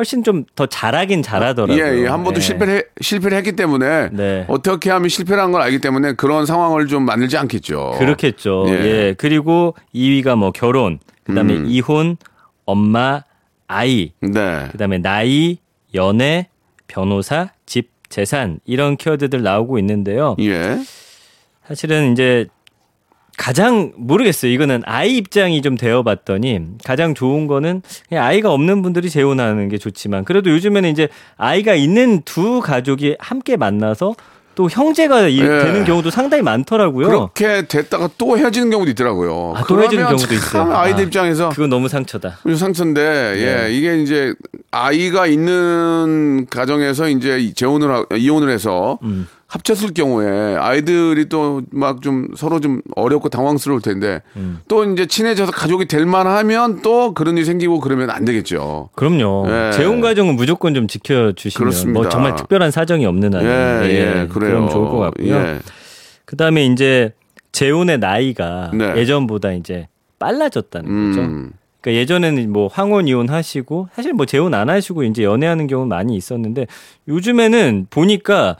훨씬 0.00 0.24
좀 0.24 0.44
더 0.56 0.64
잘하긴 0.66 1.22
잘하더라고요. 1.22 1.76
예, 1.84 2.02
예. 2.02 2.06
한 2.06 2.24
번도 2.24 2.40
네. 2.40 2.46
실패를, 2.46 2.74
해- 2.78 2.82
실패를 3.02 3.36
했기 3.36 3.52
때문에 3.52 4.08
네. 4.12 4.46
어떻게 4.48 4.88
하면 4.90 5.10
실패를 5.10 5.42
한걸 5.42 5.60
알기 5.60 5.78
때문에 5.80 6.14
그런 6.14 6.46
상황을 6.46 6.86
좀 6.86 7.04
만들지 7.04 7.36
않겠죠. 7.36 7.96
그렇겠죠. 7.98 8.64
예. 8.68 8.72
예. 8.72 9.14
그리고 9.18 9.74
2위가 9.94 10.36
뭐 10.36 10.52
결혼, 10.52 10.98
그다음에 11.24 11.54
음. 11.54 11.66
이혼, 11.68 12.16
엄마, 12.64 13.22
아이, 13.68 14.12
네. 14.22 14.68
그다음에 14.72 14.98
나이, 14.98 15.58
연애, 15.94 16.48
변호사, 16.86 17.50
집, 17.66 17.90
재산 18.08 18.58
이런 18.64 18.96
키워드들 18.96 19.42
나오고 19.42 19.78
있는데요. 19.80 20.34
예. 20.40 20.78
사실은 21.68 22.12
이제 22.12 22.46
가장 23.50 23.92
모르겠어요. 23.96 24.52
이거는 24.52 24.82
아이 24.84 25.16
입장이 25.16 25.62
좀 25.62 25.74
되어봤더니 25.78 26.60
가장 26.84 27.14
좋은 27.14 27.46
거는 27.46 27.80
그냥 28.10 28.24
아이가 28.24 28.52
없는 28.52 28.82
분들이 28.82 29.08
재혼하는 29.08 29.70
게 29.70 29.78
좋지만 29.78 30.24
그래도 30.26 30.50
요즘에는 30.50 30.90
이제 30.90 31.08
아이가 31.38 31.74
있는 31.74 32.20
두 32.26 32.60
가족이 32.60 33.16
함께 33.18 33.56
만나서 33.56 34.14
또 34.56 34.68
형제가 34.68 35.28
이- 35.28 35.38
예. 35.38 35.42
되는 35.46 35.84
경우도 35.84 36.10
상당히 36.10 36.42
많더라고요. 36.42 37.06
그렇게 37.06 37.66
됐다가 37.66 38.10
또 38.18 38.36
헤어지는 38.36 38.68
경우도 38.68 38.90
있더라고요. 38.90 39.54
아, 39.56 39.64
또 39.66 39.80
헤어지는 39.80 40.04
경우도 40.04 40.26
참 40.26 40.34
있어요. 40.36 40.72
아이들 40.74 41.04
아, 41.04 41.06
입장에서 41.06 41.48
그건 41.48 41.70
너무 41.70 41.88
상처다. 41.88 42.40
좀 42.42 42.56
상처인데, 42.56 43.00
네. 43.36 43.40
예, 43.68 43.72
이게 43.72 44.02
이제 44.02 44.34
아이가 44.70 45.26
있는 45.26 46.46
가정에서 46.50 47.08
이제 47.08 47.50
재혼을, 47.54 47.90
하- 47.90 48.04
이혼을 48.14 48.50
해서 48.50 48.98
음. 49.02 49.26
합쳤을 49.50 49.92
경우에 49.94 50.56
아이들이 50.56 51.28
또 51.28 51.62
막 51.72 52.00
좀 52.00 52.28
서로 52.36 52.60
좀 52.60 52.80
어렵고 52.94 53.28
당황스러울 53.28 53.80
텐데 53.82 54.22
음. 54.36 54.60
또 54.68 54.84
이제 54.84 55.06
친해져서 55.06 55.50
가족이 55.52 55.86
될 55.86 56.06
만하면 56.06 56.82
또 56.82 57.12
그런 57.14 57.36
일이 57.36 57.44
생기고 57.44 57.80
그러면 57.80 58.10
안 58.10 58.24
되겠죠. 58.24 58.90
그럼요. 58.94 59.46
예. 59.48 59.72
재혼 59.72 60.00
가정은 60.00 60.36
무조건 60.36 60.72
좀 60.74 60.86
지켜주시면 60.86 61.58
그렇습니다. 61.58 62.00
뭐 62.00 62.08
정말 62.08 62.36
특별한 62.36 62.70
사정이 62.70 63.04
없는 63.06 63.32
예, 63.34 63.36
한은 63.36 63.82
예, 63.84 63.90
예, 63.90 64.26
그래요. 64.28 64.52
그럼 64.52 64.70
좋을 64.70 64.88
것 64.88 64.98
같고요. 64.98 65.34
예. 65.34 65.58
그다음에 66.24 66.64
이제 66.66 67.12
재혼의 67.52 67.98
나이가 67.98 68.70
네. 68.72 68.96
예전보다 68.96 69.52
이제 69.52 69.88
빨라졌다는 70.20 71.10
거죠. 71.10 71.20
음, 71.22 71.52
그러니까 71.80 72.00
예전에는 72.00 72.52
뭐 72.52 72.68
황혼 72.68 73.08
이혼 73.08 73.28
하시고 73.28 73.88
사실 73.94 74.12
뭐 74.12 74.26
재혼 74.26 74.54
안 74.54 74.70
하시고 74.70 75.02
이제 75.02 75.24
연애하는 75.24 75.66
경우 75.66 75.86
많이 75.86 76.14
있었는데 76.16 76.66
요즘에는 77.08 77.88
보니까 77.90 78.56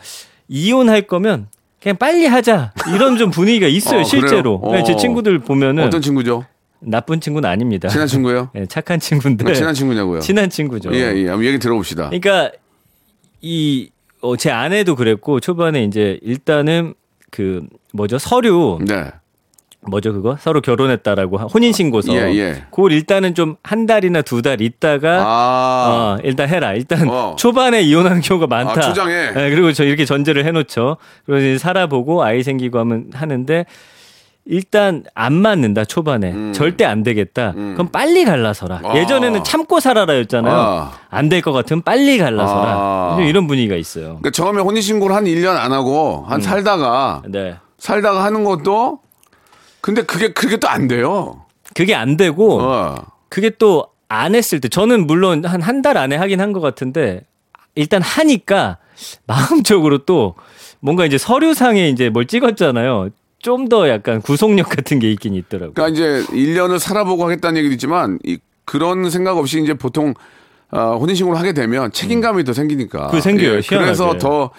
이혼할 0.50 1.02
거면 1.02 1.46
그냥 1.80 1.96
빨리 1.96 2.26
하자 2.26 2.72
이런 2.94 3.16
좀 3.16 3.30
분위기가 3.30 3.68
있어요 3.68 4.00
어, 4.00 4.04
실제로. 4.04 4.60
네, 4.72 4.82
제 4.82 4.92
어. 4.92 4.96
친구들 4.96 5.38
보면은 5.38 5.84
어떤 5.84 6.02
친구죠? 6.02 6.44
나쁜 6.80 7.20
친구는 7.20 7.48
아닙니다. 7.48 7.88
친한 7.88 8.08
친구예요? 8.08 8.50
네, 8.54 8.66
착한 8.66 8.98
친구인데 8.98 9.50
친한 9.54 9.72
친구냐고요? 9.72 10.20
친한 10.20 10.50
친구죠. 10.50 10.92
예, 10.92 11.14
예. 11.14 11.28
한번 11.28 11.44
얘기 11.44 11.58
들어봅시다. 11.58 12.10
그러니까 12.10 12.50
이 13.40 13.90
어, 14.20 14.36
제 14.36 14.50
아내도 14.50 14.96
그랬고 14.96 15.40
초반에 15.40 15.84
이제 15.84 16.18
일단은 16.22 16.94
그 17.30 17.64
뭐죠 17.92 18.18
서류 18.18 18.78
네. 18.84 19.10
뭐죠 19.88 20.12
그거 20.12 20.36
서로 20.38 20.60
결혼했다라고 20.60 21.38
혼인 21.38 21.72
신고서. 21.72 22.12
예, 22.14 22.34
예. 22.34 22.62
그걸 22.70 22.92
일단은 22.92 23.34
좀 23.34 23.56
한 23.62 23.86
달이나 23.86 24.22
두 24.22 24.42
달 24.42 24.60
있다가 24.60 25.22
아, 25.24 26.16
어, 26.18 26.20
일단 26.24 26.48
해라. 26.48 26.74
일단 26.74 27.08
어. 27.08 27.34
초반에 27.38 27.80
이혼하는 27.82 28.20
경우가 28.20 28.46
많다. 28.46 28.72
아, 28.72 28.80
초장에. 28.80 29.12
예, 29.12 29.32
그리고 29.50 29.72
저 29.72 29.84
이렇게 29.84 30.04
전제를 30.04 30.44
해놓죠. 30.46 30.96
그래서 31.26 31.46
이제 31.46 31.58
살아보고 31.58 32.22
아이 32.22 32.42
생기고 32.42 32.78
하면 32.78 33.06
하는데 33.14 33.64
일단 34.46 35.04
안 35.14 35.34
맞는다 35.34 35.84
초반에 35.84 36.52
절대 36.52 36.84
안 36.84 37.02
되겠다. 37.02 37.52
그럼 37.52 37.88
빨리 37.92 38.24
갈라서라. 38.24 38.76
음. 38.78 38.86
아. 38.86 38.96
예전에는 38.96 39.44
참고 39.44 39.78
살아라였잖아요. 39.80 40.54
아. 40.54 40.92
안될 41.10 41.42
것 41.42 41.52
같으면 41.52 41.82
빨리 41.82 42.18
갈라서라. 42.18 42.70
아. 42.72 43.18
이런 43.20 43.46
분위기가 43.46 43.76
있어요. 43.76 44.18
그러니까 44.20 44.30
처음에 44.30 44.60
혼인신고를 44.62 45.14
한 45.14 45.24
1년 45.24 45.56
안 45.56 45.72
하고 45.72 46.24
한 46.28 46.40
살다가 46.40 47.22
네. 47.28 47.56
살다가 47.78 48.24
하는 48.24 48.44
것도 48.44 49.00
근데 49.80 50.02
그게 50.02 50.32
그게 50.32 50.56
또 50.58 50.68
안 50.68 50.88
돼요. 50.88 51.44
그게 51.74 51.94
안 51.94 52.16
되고 52.16 52.60
어. 52.60 52.96
그게 53.28 53.50
또 53.50 53.88
안 54.12 54.34
했을 54.34 54.58
때 54.60 54.68
저는 54.68 55.06
물론 55.06 55.44
한 55.44 55.62
한 55.62 55.82
달 55.82 55.96
안에 55.96 56.16
하긴 56.16 56.40
한 56.40 56.52
것 56.52 56.60
같은데 56.60 57.22
일단 57.76 58.02
하니까 58.02 58.78
마음적으로 59.26 59.98
또 59.98 60.34
뭔가 60.80 61.06
이제 61.06 61.16
서류상에 61.18 61.88
이제 61.88 62.10
뭘 62.10 62.26
찍었잖아요. 62.26 63.10
좀 63.42 63.68
더 63.68 63.88
약간 63.88 64.20
구속력 64.20 64.68
같은 64.68 64.98
게 64.98 65.10
있긴 65.12 65.34
있더라고요. 65.34 65.72
그러니까 65.74 65.94
이제 65.94 66.24
1년을 66.32 66.78
살아보고 66.78 67.24
하겠다는 67.24 67.56
얘기도 67.58 67.72
있지만 67.74 68.18
이, 68.24 68.38
그런 68.64 69.08
생각 69.10 69.38
없이 69.38 69.62
이제 69.62 69.72
보통 69.74 70.12
어, 70.72 70.96
혼인신고를 71.00 71.38
하게 71.38 71.52
되면 71.52 71.90
책임감이 71.92 72.44
더 72.44 72.52
생기니까. 72.52 73.06
그게 73.08 73.20
생겨요, 73.20 73.54
예, 73.54 73.60
희한하게. 73.62 73.78
그래서 73.84 74.18
더 74.18 74.50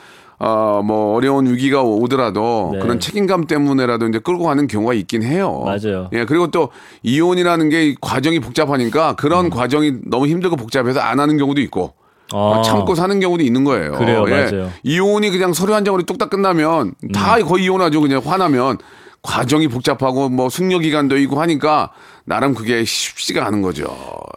어, 0.44 0.82
뭐 0.84 1.14
어려운 1.16 1.46
위기가 1.46 1.84
오더라도 1.84 2.72
네. 2.74 2.80
그런 2.80 3.00
책임감 3.00 3.46
때문에라도 3.46 4.08
이제 4.08 4.18
끌고 4.18 4.46
가는 4.46 4.66
경우가 4.66 4.96
있긴 4.96 5.22
해요. 5.22 5.62
맞아요. 5.64 6.10
예, 6.14 6.26
그리고 6.26 6.50
또 6.50 6.70
이혼이라는 7.04 7.70
게이 7.70 7.96
과정이 8.02 8.40
복잡하니까 8.40 9.14
그런 9.14 9.46
음. 9.46 9.50
과정이 9.52 9.98
너무 10.08 10.26
힘들고 10.26 10.56
복잡해서 10.56 11.00
안 11.00 11.20
하는 11.20 11.38
경우도 11.38 11.62
있고. 11.62 11.94
아. 12.34 12.38
어, 12.38 12.62
참고 12.64 12.96
사는 12.96 13.20
경우도 13.20 13.44
있는 13.44 13.64
거예요. 13.64 13.92
그래요, 13.92 14.26
예. 14.30 14.32
맞아요. 14.32 14.72
이혼이 14.82 15.30
그냥 15.30 15.54
서류 15.54 15.76
한 15.76 15.86
장으로 15.86 16.04
뚝딱 16.04 16.32
끝나면 16.32 16.96
다 17.14 17.38
음. 17.38 17.46
거의 17.46 17.66
이혼하죠. 17.66 18.02
그냥 18.02 18.22
화나면 18.26 18.80
과정이 19.22 19.68
복잡하고 19.68 20.30
뭐 20.30 20.50
숙려 20.50 20.80
기간도 20.80 21.18
있고 21.18 21.40
하니까 21.40 21.92
나름 22.26 22.56
그게 22.56 22.84
쉽지가 22.84 23.46
않은 23.46 23.62
거죠. 23.62 23.86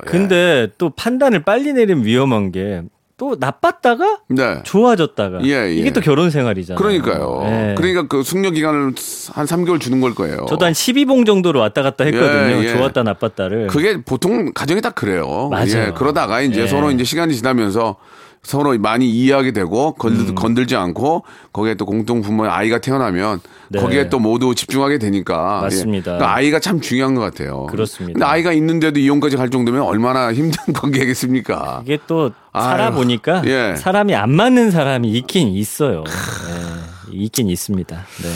예. 0.07 0.11
근데 0.11 0.69
또 0.77 0.91
판단을 0.91 1.45
빨리 1.45 1.73
내리면 1.73 2.05
위험한 2.05 2.53
게 2.53 2.83
또 3.17 3.37
나빴다가 3.39 4.21
네. 4.29 4.61
좋아졌다가 4.65 5.45
예, 5.45 5.51
예. 5.69 5.75
이게 5.75 5.93
또 5.93 6.01
결혼 6.01 6.31
생활이잖아요. 6.31 6.77
그러니까요. 6.79 7.43
예. 7.45 7.75
그러니까 7.77 8.09
그 8.09 8.23
숙려 8.25 8.51
기간을 8.51 8.93
한 9.33 9.47
3개월 9.47 9.81
주는 9.81 10.01
걸 10.01 10.15
거예요. 10.15 10.47
저도 10.49 10.67
한 10.67 10.73
12봉 10.73 11.25
정도로 11.25 11.61
왔다 11.61 11.83
갔다 11.83 12.05
했거든요. 12.05 12.57
예, 12.57 12.65
예. 12.65 12.69
좋았다 12.77 13.05
나빴다를. 13.05 13.69
그게 13.69 14.03
보통 14.03 14.53
가정이 14.53 14.81
딱 14.81 14.97
그래요. 14.97 15.49
맞아요. 15.51 15.87
예, 15.89 15.93
그러다가 15.95 16.41
이제 16.41 16.63
예. 16.63 16.67
서로 16.67 16.91
이제 16.91 17.05
시간이 17.05 17.37
지나면서 17.37 17.97
서로 18.43 18.77
많이 18.79 19.09
이해하게 19.09 19.53
되고 19.53 19.95
건들, 19.95 20.29
음. 20.31 20.35
건들지 20.35 20.77
않고 20.77 21.25
거기에 21.53 21.77
또 21.77 21.87
공동 21.87 22.21
부모의 22.21 22.51
아이가 22.51 22.79
태어나면 22.79 23.41
네. 23.71 23.81
거기에 23.81 24.11
또 24.11 24.19
모두 24.19 24.55
집중하게 24.55 24.99
되니까 24.99 25.61
맞습니다. 25.63 26.13
예. 26.13 26.17
그러니까 26.19 26.35
아이가 26.35 26.59
참 26.61 26.81
중요한 26.81 27.15
것 27.15 27.23
같아요. 27.23 27.67
그렇습니다. 27.67 28.13
근데 28.13 28.27
아이가 28.27 28.53
있는데도 28.53 29.01
이혼까지 29.01 29.37
갈 29.37 29.49
정도면 29.49 29.83
얼마나 29.83 30.31
힘든 30.35 30.75
관계겠습니까? 30.75 31.83
이게 31.85 31.99
또 32.07 32.33
살아보니까 32.61 33.43
예. 33.47 33.75
사람이 33.77 34.15
안 34.15 34.31
맞는 34.31 34.71
사람이 34.71 35.11
있긴 35.11 35.49
있어요. 35.49 36.05
예, 37.11 37.17
있긴 37.17 37.51
있습니다. 37.51 37.97
네. 37.97 38.29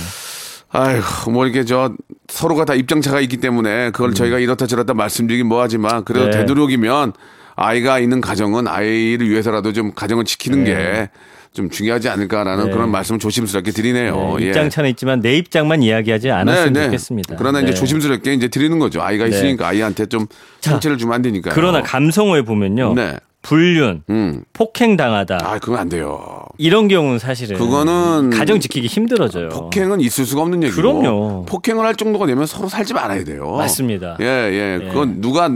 아이고, 0.71 1.31
뭐 1.31 1.47
이렇게 1.47 1.65
저 1.65 1.93
서로가 2.29 2.65
다 2.65 2.75
입장차가 2.75 3.21
있기 3.21 3.39
때문에 3.39 3.91
그걸 3.91 4.13
저희가 4.15 4.39
이렇다 4.39 4.67
저렇다 4.67 4.93
말씀드리긴 4.95 5.47
뭐하지만 5.47 6.05
그래도 6.05 6.27
음. 6.27 6.31
네. 6.31 6.39
되도록이면 6.39 7.13
아이가 7.57 7.99
있는 7.99 8.21
가정은 8.21 8.69
아이를 8.69 9.29
위해서라도 9.31 9.73
좀 9.73 9.93
가정을 9.95 10.25
지키는 10.25 10.65
네. 10.65 11.11
게좀 11.53 11.71
중요하지 11.71 12.09
않을까라는 12.11 12.67
네. 12.67 12.71
그런 12.71 12.91
말씀을 12.91 13.19
조심스럽게 13.19 13.71
드리네요. 13.71 14.37
네, 14.39 14.45
예. 14.45 14.49
입장차는 14.49 14.91
있지만 14.91 15.21
내 15.21 15.37
입장만 15.39 15.83
이야기하지 15.83 16.31
않았으면 16.31 16.85
좋겠습니다. 16.85 17.37
그러나 17.39 17.61
이제 17.61 17.71
네. 17.71 17.75
조심스럽게 17.75 18.35
이제 18.35 18.49
드리는 18.49 18.79
거죠. 18.79 19.01
아이가 19.03 19.25
네. 19.25 19.31
있으니까 19.31 19.69
아이한테 19.69 20.07
좀 20.07 20.27
자, 20.61 20.73
상처를 20.73 20.99
주면 20.99 21.15
안 21.15 21.23
되니까요. 21.23 21.55
그러나 21.55 21.83
감성어에 21.83 22.43
보면요. 22.43 22.95
네. 23.42 23.48
불륜, 23.48 24.03
음. 24.11 24.42
폭행 24.53 24.96
당하다 24.96 25.38
아, 25.42 25.59
그건 25.59 25.79
안 25.79 25.88
돼요. 25.88 26.44
이런 26.59 26.88
경우는 26.88 27.18
사실은 27.18 27.57
그거는 27.57 28.31
가정 28.31 28.61
지키기 28.61 28.87
힘들어져요. 28.88 29.48
폭행은 29.51 30.01
있을 30.01 30.27
수가 30.27 30.42
없는 30.42 30.62
얘기고. 30.64 30.77
그럼요. 30.83 31.44
폭행을 31.46 31.85
할 31.87 31.94
정도가 31.94 32.27
되면 32.27 32.46
서로 32.46 32.68
살지 32.68 32.94
말아야 32.94 33.24
돼요. 33.24 33.53
맞습니다. 33.57 34.16
예, 34.20 34.24
예. 34.24 34.88
그건 34.88 35.20
누가 35.20 35.48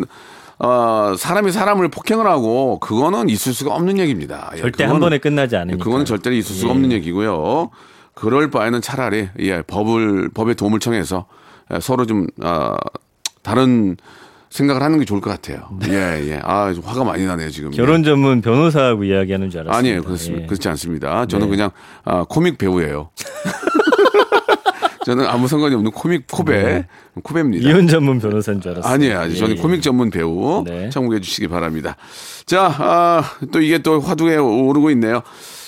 어, 0.58 1.14
사람이 1.18 1.50
사람을 1.50 1.88
폭행을 1.88 2.24
하고 2.26 2.78
그거는 2.78 3.28
있을 3.28 3.52
수가 3.52 3.74
없는 3.74 3.98
얘기입니다. 3.98 4.52
예, 4.56 4.60
절대 4.60 4.84
그거는- 4.86 4.88
한 4.88 5.00
번에 5.00 5.18
끝나지 5.18 5.56
않으니까. 5.56 5.82
그거는 5.84 6.04
절대로 6.04 6.36
있을 6.36 6.54
수가 6.54 6.68
예. 6.68 6.72
없는 6.72 6.92
얘기고요. 6.92 7.70
그럴 8.14 8.48
바에는 8.50 8.80
차라리 8.80 9.28
예, 9.40 9.62
법을 9.62 10.30
법의 10.34 10.54
도움을 10.54 10.78
청해서 10.78 11.26
예, 11.74 11.80
서로 11.80 12.06
좀 12.06 12.26
어, 12.42 12.74
다른 13.42 13.96
생각을 14.52 14.82
하는 14.82 14.98
게 14.98 15.06
좋을 15.06 15.20
것 15.22 15.30
같아요. 15.30 15.70
예, 15.88 15.92
예. 16.28 16.40
아, 16.44 16.72
좀 16.74 16.84
화가 16.84 17.04
많이 17.04 17.24
나네요, 17.24 17.48
지금. 17.50 17.70
네. 17.70 17.76
결혼 17.78 18.04
전문 18.04 18.42
변호사하고 18.42 19.04
이야기하는 19.04 19.48
줄 19.48 19.60
알았어요. 19.60 19.78
아니에요. 19.78 20.02
그렇습니다. 20.02 20.46
그렇지 20.46 20.68
않습니다. 20.68 21.24
저는 21.26 21.46
네. 21.46 21.50
그냥 21.50 21.70
아, 22.04 22.24
코믹 22.28 22.58
배우예요. 22.58 23.08
저는 25.04 25.26
아무 25.26 25.48
상관이 25.48 25.74
없는 25.74 25.90
코믹 25.90 26.26
코배 26.30 26.86
코배입니다. 27.24 27.68
이혼 27.68 27.88
전문 27.88 28.20
변호사인 28.20 28.60
줄 28.60 28.70
알았어요. 28.72 28.92
아니에요, 28.92 29.18
아니 29.18 29.36
저는 29.36 29.56
예, 29.56 29.60
코믹 29.60 29.82
전문 29.82 30.10
배우 30.10 30.62
네. 30.64 30.90
참고해 30.90 31.18
주시기 31.20 31.48
바랍니다. 31.48 31.96
자, 32.46 32.72
아, 32.78 33.24
또 33.50 33.60
이게 33.60 33.78
또 33.78 34.00
화두에 34.00 34.36
오르고 34.36 34.90
있네요. 34.92 35.22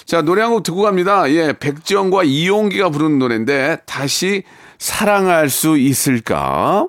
자, 0.05 0.23
노래 0.23 0.42
한 0.42 0.53
곡 0.53 0.62
듣고 0.62 0.83
갑니다. 0.83 1.29
예, 1.33 1.53
백지영과 1.59 2.23
이용기가 2.25 2.90
부르는 2.90 3.18
노래인데 3.18 3.79
다시 3.87 4.44
사랑할 4.79 5.49
수 5.49 5.79
있을까? 5.79 6.87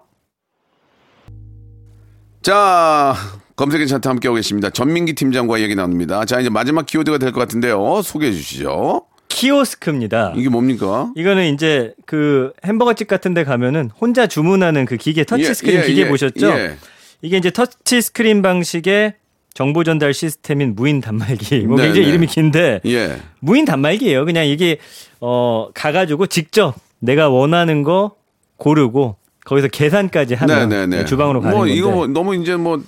자, 2.46 3.16
검색의 3.56 3.88
차트 3.88 4.08
함께하고 4.08 4.36
계십니다. 4.36 4.70
전민기 4.70 5.14
팀장과 5.14 5.62
얘기 5.62 5.74
나눕니다. 5.74 6.26
자, 6.26 6.40
이제 6.40 6.48
마지막 6.52 6.86
키워드가 6.86 7.18
될 7.18 7.32
것 7.32 7.40
같은데요. 7.40 8.04
소개해 8.04 8.32
주시죠. 8.32 9.08
키오스크입니다. 9.30 10.34
이게 10.36 10.48
뭡니까? 10.50 11.12
이거는 11.16 11.52
이제 11.56 11.96
그 12.06 12.54
햄버거집 12.64 13.08
같은 13.08 13.34
데 13.34 13.44
가면은 13.44 13.90
혼자 14.00 14.28
주문하는 14.28 14.86
그 14.86 14.96
기계 14.96 15.24
터치 15.24 15.44
예, 15.44 15.54
스크린 15.56 15.80
예, 15.80 15.86
기계 15.88 16.02
예, 16.02 16.08
보셨죠? 16.08 16.48
예. 16.52 16.78
이게 17.24 17.38
이제 17.38 17.50
터치 17.50 18.00
스크린 18.04 18.44
방식의 18.44 19.16
정보 19.56 19.84
전달 19.84 20.14
시스템인 20.14 20.76
무인 20.76 21.02
단말기. 21.02 21.62
뭐 21.66 21.78
네, 21.78 21.86
굉장히 21.86 22.06
네. 22.06 22.10
이름이 22.12 22.28
긴데 22.28 22.82
예. 22.86 23.18
무인 23.40 23.66
단말기예요. 23.66 24.24
그냥 24.24 24.46
이게 24.46 24.78
어 25.20 25.70
가가지고 25.74 26.28
직접 26.28 26.76
내가 27.00 27.28
원하는 27.30 27.82
거 27.82 28.16
고르고 28.58 29.16
거기서 29.46 29.70
계산까지 29.70 30.34
하면 30.34 30.70
네네네. 30.70 31.06
주방으로 31.06 31.40
가는 31.40 31.56
뭐. 31.56 31.68
이거 31.68 31.90
뭐 31.92 32.08
너무 32.08 32.36
이제 32.36 32.56
뭐 32.56 32.82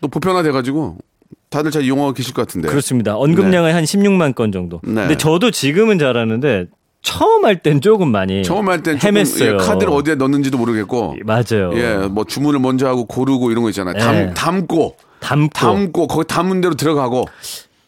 또 0.00 0.08
보편화돼 0.08 0.52
가지고 0.52 0.98
다들 1.48 1.70
잘 1.70 1.82
이용하고 1.82 2.12
계실 2.12 2.32
것 2.32 2.46
같은데. 2.46 2.68
그렇습니다. 2.68 3.16
언급량은 3.16 3.74
한 3.74 3.84
16만 3.84 4.34
건 4.34 4.52
정도. 4.52 4.80
네. 4.84 4.94
근데 4.94 5.16
저도 5.16 5.50
지금은 5.50 5.98
잘하는데 5.98 6.66
처음 7.02 7.44
할 7.44 7.56
땐 7.62 7.80
조금 7.80 8.12
많이 8.12 8.42
처음 8.44 8.68
할 8.68 8.82
땐 8.82 8.98
헤맸어요. 8.98 9.54
예, 9.54 9.56
카드를 9.56 9.92
어디에 9.92 10.14
넣는지도 10.14 10.58
모르겠고. 10.58 11.16
맞아요. 11.24 11.72
예, 11.74 12.06
뭐 12.08 12.24
주문을 12.24 12.60
먼저 12.60 12.86
하고 12.86 13.06
고르고 13.06 13.50
이런 13.50 13.64
거 13.64 13.70
있잖아요. 13.70 13.94
예. 13.96 14.00
담, 14.00 14.34
담고, 14.34 14.96
담고 15.20 15.48
담고, 15.58 16.06
거기 16.06 16.28
담은 16.28 16.60
대로 16.60 16.74
들어가고. 16.74 17.24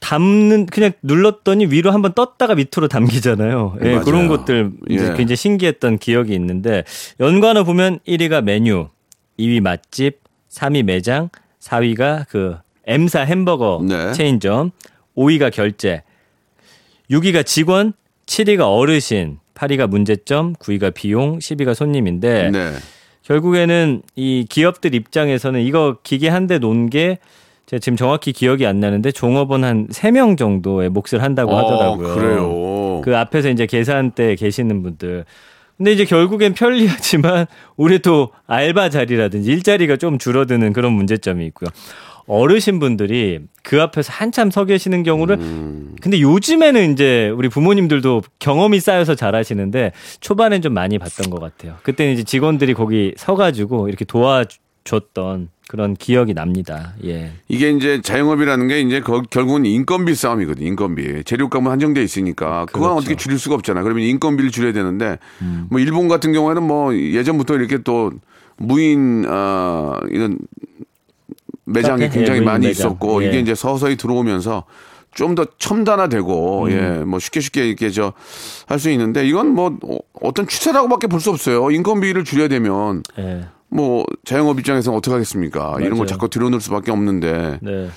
담는 0.02 0.66
그냥 0.66 0.90
눌렀더니 1.02 1.66
위로 1.66 1.92
한번 1.92 2.12
떴다가 2.12 2.56
밑으로 2.56 2.88
담기잖아요. 2.88 3.78
예, 3.82 3.90
맞아요. 3.92 4.04
그런 4.04 4.26
것들 4.26 4.72
예. 4.90 4.96
굉장히 4.96 5.36
신기했던 5.36 5.98
기억이 5.98 6.34
있는데 6.34 6.82
연관어 7.20 7.62
보면 7.62 8.00
1위가 8.06 8.42
메뉴, 8.42 8.88
2위 9.38 9.60
맛집, 9.60 10.18
3위 10.50 10.82
매장, 10.82 11.30
4위가 11.60 12.26
그 12.28 12.56
M사 12.84 13.20
햄버거 13.20 13.80
네. 13.88 14.12
체인점, 14.12 14.72
5위가 15.16 15.52
결제, 15.52 16.02
6위가 17.08 17.46
직원, 17.46 17.92
7위가 18.26 18.76
어르신, 18.76 19.38
8위가 19.54 19.86
문제점, 19.86 20.54
9위가 20.56 20.92
비용, 20.94 21.38
10위가 21.38 21.74
손님인데 21.74 22.50
네. 22.50 22.72
결국에는 23.22 24.02
이 24.16 24.46
기업들 24.50 24.96
입장에서는 24.96 25.60
이거 25.60 25.98
기계 26.02 26.28
한 26.28 26.48
대 26.48 26.58
놓은 26.58 26.90
게 26.90 27.18
제가 27.72 27.78
지금 27.80 27.96
정확히 27.96 28.32
기억이 28.32 28.66
안 28.66 28.80
나는데 28.80 29.12
종업원 29.12 29.64
한 29.64 29.86
3명 29.88 30.36
정도의 30.36 30.90
몫을 30.90 31.22
한다고 31.22 31.56
하더라고요. 31.56 32.08
어, 32.08 32.14
그래요. 32.14 33.00
그 33.02 33.16
앞에서 33.16 33.48
이제 33.48 33.64
계산대에 33.64 34.34
계시는 34.34 34.82
분들. 34.82 35.24
근데 35.78 35.92
이제 35.92 36.04
결국엔 36.04 36.52
편리하지만 36.52 37.46
우리 37.76 38.00
또 38.00 38.30
알바 38.46 38.90
자리라든지 38.90 39.50
일자리가 39.50 39.96
좀 39.96 40.18
줄어드는 40.18 40.74
그런 40.74 40.92
문제점이 40.92 41.46
있고요. 41.46 41.70
어르신 42.26 42.78
분들이 42.78 43.40
그 43.62 43.80
앞에서 43.80 44.12
한참 44.12 44.50
서 44.50 44.64
계시는 44.64 45.02
경우를 45.02 45.38
근데 46.00 46.20
요즘에는 46.20 46.92
이제 46.92 47.30
우리 47.30 47.48
부모님들도 47.48 48.22
경험이 48.38 48.78
쌓여서 48.80 49.16
잘하시는데 49.16 49.92
초반엔 50.20 50.62
좀 50.62 50.74
많이 50.74 50.98
봤던 50.98 51.30
것 51.30 51.40
같아요. 51.40 51.76
그때는 51.82 52.12
이제 52.12 52.22
직원들이 52.22 52.74
거기 52.74 53.14
서가지고 53.16 53.88
이렇게 53.88 54.04
도와줬던 54.04 55.48
그런 55.72 55.94
기억이 55.94 56.34
납니다. 56.34 56.92
예. 57.02 57.32
이게 57.48 57.70
이제 57.70 58.02
자영업이라는 58.02 58.68
게 58.68 58.80
이제 58.82 59.00
거- 59.00 59.22
결국은 59.22 59.64
인건비 59.64 60.14
싸움이거든요. 60.14 60.66
인건비. 60.66 61.24
재료값은 61.24 61.70
한정돼 61.70 62.02
있으니까 62.02 62.66
그건 62.66 62.82
그렇죠. 62.90 62.96
어떻게 62.98 63.16
줄일 63.16 63.38
수가 63.38 63.54
없잖아. 63.54 63.82
그러면 63.82 64.04
인건비를 64.04 64.50
줄여야 64.50 64.74
되는데 64.74 65.18
음. 65.40 65.68
뭐 65.70 65.80
일본 65.80 66.08
같은 66.08 66.34
경우에는 66.34 66.62
뭐 66.62 66.94
예전부터 66.94 67.54
이렇게 67.54 67.78
또 67.78 68.10
무인 68.58 69.24
어 69.26 69.96
이런 70.10 70.36
매장이 71.64 72.02
카페? 72.02 72.18
굉장히 72.18 72.40
예, 72.40 72.44
많이 72.44 72.66
매장. 72.66 72.88
있었고 72.90 73.24
예. 73.24 73.28
이게 73.28 73.38
이제 73.40 73.54
서서히 73.54 73.96
들어오면서 73.96 74.64
좀 75.14 75.34
더 75.34 75.46
첨단화되고 75.58 76.64
음. 76.66 76.70
예뭐 77.06 77.18
쉽게 77.18 77.40
쉽게 77.40 77.66
이렇게 77.66 77.88
저 77.88 78.12
할 78.66 78.78
수 78.78 78.90
있는데 78.90 79.26
이건 79.26 79.48
뭐 79.54 79.74
어- 79.84 79.98
어떤 80.20 80.46
추세라고밖에 80.46 81.06
볼 81.06 81.18
수 81.20 81.30
없어요. 81.30 81.70
인건비를 81.70 82.24
줄여야 82.24 82.48
되면 82.48 83.02
예. 83.18 83.46
뭐 83.72 84.04
자영업 84.24 84.58
입장에서는 84.60 84.96
어떻게 84.96 85.12
하겠습니까? 85.12 85.76
이런 85.78 85.90
맞아요. 85.90 85.94
걸 85.98 86.06
자꾸 86.06 86.28
들여놓을 86.28 86.60
수밖에 86.60 86.90
없는데 86.92 87.58
네. 87.62 87.88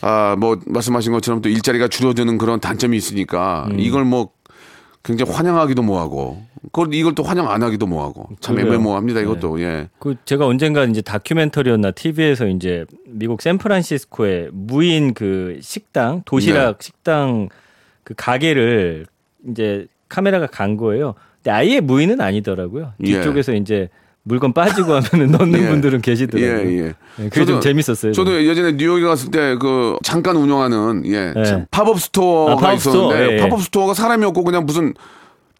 아 0.00 0.36
뭐 0.38 0.58
말씀하신 0.66 1.12
것처럼 1.12 1.40
또 1.42 1.48
일자리가 1.48 1.88
줄어드는 1.88 2.38
그런 2.38 2.60
단점이 2.60 2.96
있으니까 2.96 3.66
음. 3.72 3.80
이걸 3.80 4.04
뭐 4.04 4.30
굉장히 5.02 5.32
환영하기도 5.32 5.82
뭐하고 5.82 6.42
그걸 6.72 6.92
이걸 6.92 7.14
또 7.14 7.22
환영 7.22 7.50
안 7.50 7.62
하기도 7.62 7.86
뭐하고 7.86 8.28
참 8.40 8.56
그래요. 8.56 8.68
애매모호합니다 8.68 9.20
이것도 9.20 9.60
예. 9.62 9.88
그 9.98 10.16
제가 10.24 10.46
언젠가 10.46 10.84
이제 10.84 11.00
다큐멘터리였나 11.00 11.92
TV에서 11.92 12.46
이제 12.48 12.84
미국 13.06 13.40
샌프란시스코의 13.42 14.50
무인 14.52 15.14
그 15.14 15.58
식당 15.62 16.22
도시락 16.26 16.78
네. 16.78 16.84
식당 16.84 17.48
그 18.04 18.14
가게를 18.16 19.06
이제 19.50 19.86
카메라가 20.08 20.46
간 20.46 20.76
거예요. 20.76 21.14
근데 21.36 21.50
아예 21.50 21.80
무인은 21.80 22.20
아니더라고요. 22.20 22.92
예. 23.04 23.04
뒤쪽에서 23.04 23.54
이제 23.54 23.88
물건 24.28 24.52
빠지고 24.52 24.94
하면은 24.94 25.32
넣는 25.38 25.62
예. 25.62 25.68
분들은 25.68 26.00
계시더라고요. 26.02 26.70
예, 26.70 26.78
예. 26.78 26.82
네, 27.16 27.28
그게 27.30 27.44
좀 27.44 27.60
재밌었어요. 27.60 28.12
저도 28.12 28.44
예전에 28.44 28.72
뉴욕에 28.72 29.02
갔을 29.02 29.30
때 29.30 29.48
그 29.58 29.96
잠깐 30.02 30.36
운영하는 30.36 31.04
예 31.06 31.32
예. 31.36 31.66
팝업 31.70 32.00
스토어가 32.00 32.52
아, 32.52 32.56
팝업 32.56 32.80
스토어, 32.80 33.12
있었는데 33.12 33.32
예, 33.32 33.36
예. 33.44 33.48
팝업 33.48 33.62
스토어가 33.62 33.94
사람이 33.94 34.24
없고 34.26 34.44
그냥 34.44 34.66
무슨 34.66 34.94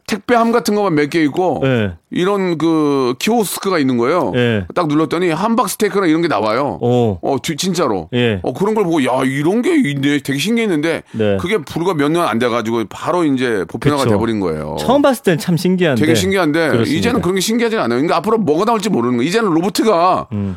택배함 0.08 0.50
같은 0.50 0.74
것만 0.74 0.94
몇 0.96 1.08
개 1.10 1.22
있고 1.22 1.60
예. 1.64 1.92
이런 2.10 2.58
그 2.58 3.14
키오스크가 3.18 3.78
있는 3.78 3.96
거예요. 3.98 4.32
예. 4.34 4.64
딱 4.74 4.88
눌렀더니 4.88 5.30
함박 5.30 5.68
스테이크나 5.68 6.06
이런 6.06 6.22
게 6.22 6.28
나와요. 6.28 6.78
어. 6.80 7.18
어, 7.22 7.36
뒤- 7.42 7.54
진짜로. 7.56 8.08
예. 8.14 8.40
어, 8.42 8.52
그런 8.54 8.74
걸 8.74 8.84
보고, 8.84 9.04
야, 9.04 9.22
이런 9.24 9.60
게 9.62 9.76
있네. 9.76 10.20
되게 10.24 10.38
신기했는데, 10.38 11.02
네. 11.12 11.36
그게 11.38 11.58
불과 11.58 11.92
몇 11.94 12.08
년 12.10 12.26
안 12.26 12.38
돼가지고, 12.38 12.84
바로 12.88 13.24
이제 13.24 13.64
보편화가 13.68 14.04
그쵸. 14.04 14.14
돼버린 14.14 14.40
거예요. 14.40 14.76
처음 14.80 15.02
봤을 15.02 15.22
땐 15.22 15.38
참 15.38 15.56
신기한데. 15.58 16.00
되게 16.00 16.14
신기한데, 16.14 16.68
그렇습니다. 16.70 16.98
이제는 16.98 17.20
그런 17.20 17.34
게 17.34 17.40
신기하지 17.42 17.76
않아요. 17.76 17.88
그러니까 17.98 18.16
앞으로 18.16 18.38
뭐가 18.38 18.64
나올지 18.64 18.88
모르는 18.88 19.18
거예요. 19.18 19.28
이제는 19.28 19.50
로보트가, 19.50 20.28
음. 20.32 20.56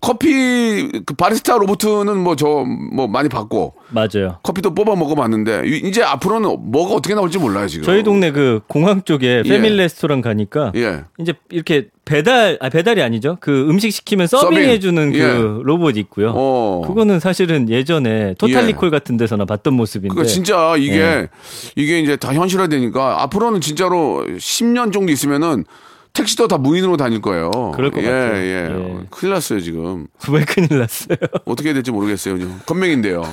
커피, 0.00 0.90
그 1.06 1.14
바리스타 1.14 1.56
로보트는 1.58 2.16
뭐 2.18 2.34
저, 2.36 2.64
뭐 2.92 3.06
많이 3.06 3.28
봤고, 3.28 3.74
맞아요. 3.90 4.38
커피도 4.42 4.74
뽑아 4.74 4.96
먹어봤는데, 4.96 5.62
이- 5.66 5.82
이제 5.88 6.02
앞으로는 6.02 6.70
뭐가 6.72 6.94
어떻게 6.94 7.14
나올지 7.14 7.38
몰라요, 7.38 7.68
지금. 7.68 7.84
저희 7.84 8.02
동네 8.02 8.32
그 8.32 8.60
공항 8.66 9.02
쪽에 9.02 9.42
예. 9.44 9.48
패밀리 9.48 9.76
레스토랑 9.76 10.20
가니까 10.22 10.72
예. 10.76 11.04
이제 11.18 11.34
이렇게 11.50 11.88
배달 12.04 12.58
아 12.60 12.68
배달이 12.68 13.02
아니죠. 13.02 13.36
그 13.40 13.68
음식 13.68 13.92
시키면 13.92 14.26
서빙 14.26 14.56
서빙. 14.56 14.68
해주는 14.70 15.12
그 15.12 15.18
예. 15.18 15.62
로봇 15.64 15.96
있고요. 15.98 16.32
어. 16.34 16.82
그거는 16.86 17.20
사실은 17.20 17.68
예전에 17.68 18.34
토탈리콜 18.38 18.90
같은 18.90 19.16
데서나 19.16 19.44
봤던 19.44 19.74
모습인데. 19.74 20.08
그러니까 20.14 20.32
진짜 20.32 20.74
이게 20.76 20.96
예. 21.00 21.28
이게 21.76 22.00
이제 22.00 22.16
다 22.16 22.32
현실화되니까 22.34 23.22
앞으로는 23.22 23.60
진짜로 23.60 24.24
10년 24.26 24.92
정도 24.92 25.12
있으면은 25.12 25.64
택시도 26.12 26.48
다 26.48 26.58
무인으로 26.58 26.96
다닐 26.96 27.20
거예요. 27.20 27.50
그럴 27.74 27.90
것 27.90 28.00
예, 28.02 28.06
같아요. 28.06 28.34
예. 28.36 28.68
예. 28.70 29.00
큰일 29.10 29.34
났어요, 29.34 29.60
지금. 29.60 30.06
왜 30.30 30.44
큰일 30.44 30.78
났어요? 30.78 31.16
어떻게 31.44 31.68
해야 31.68 31.74
될지 31.74 31.90
모르겠어요. 31.90 32.38
지금. 32.38 32.60
건맹인데요. 32.66 33.22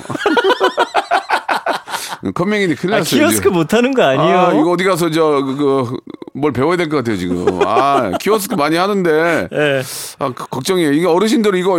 건맹인데 2.33 2.75
큰일 2.75 2.95
아, 2.95 2.97
났어요. 2.99 3.19
키오스크 3.19 3.43
지금. 3.43 3.53
못하는 3.53 3.93
거 3.93 4.03
아니에요? 4.03 4.37
아, 4.39 4.53
이거 4.53 4.71
어디 4.71 4.83
가서 4.83 5.09
저, 5.11 5.41
그, 5.45 5.55
그, 5.55 5.97
뭘 6.33 6.51
배워야 6.51 6.75
될 6.77 6.89
것 6.89 6.97
같아요, 6.97 7.15
지금. 7.17 7.45
아, 7.65 8.11
키오스크 8.19 8.55
많이 8.55 8.75
하는데. 8.75 9.47
예. 9.51 9.81
아, 10.19 10.31
그, 10.33 10.47
걱정이에요. 10.49 10.93
이게 10.93 11.05
어르신들은 11.05 11.59
이거 11.59 11.77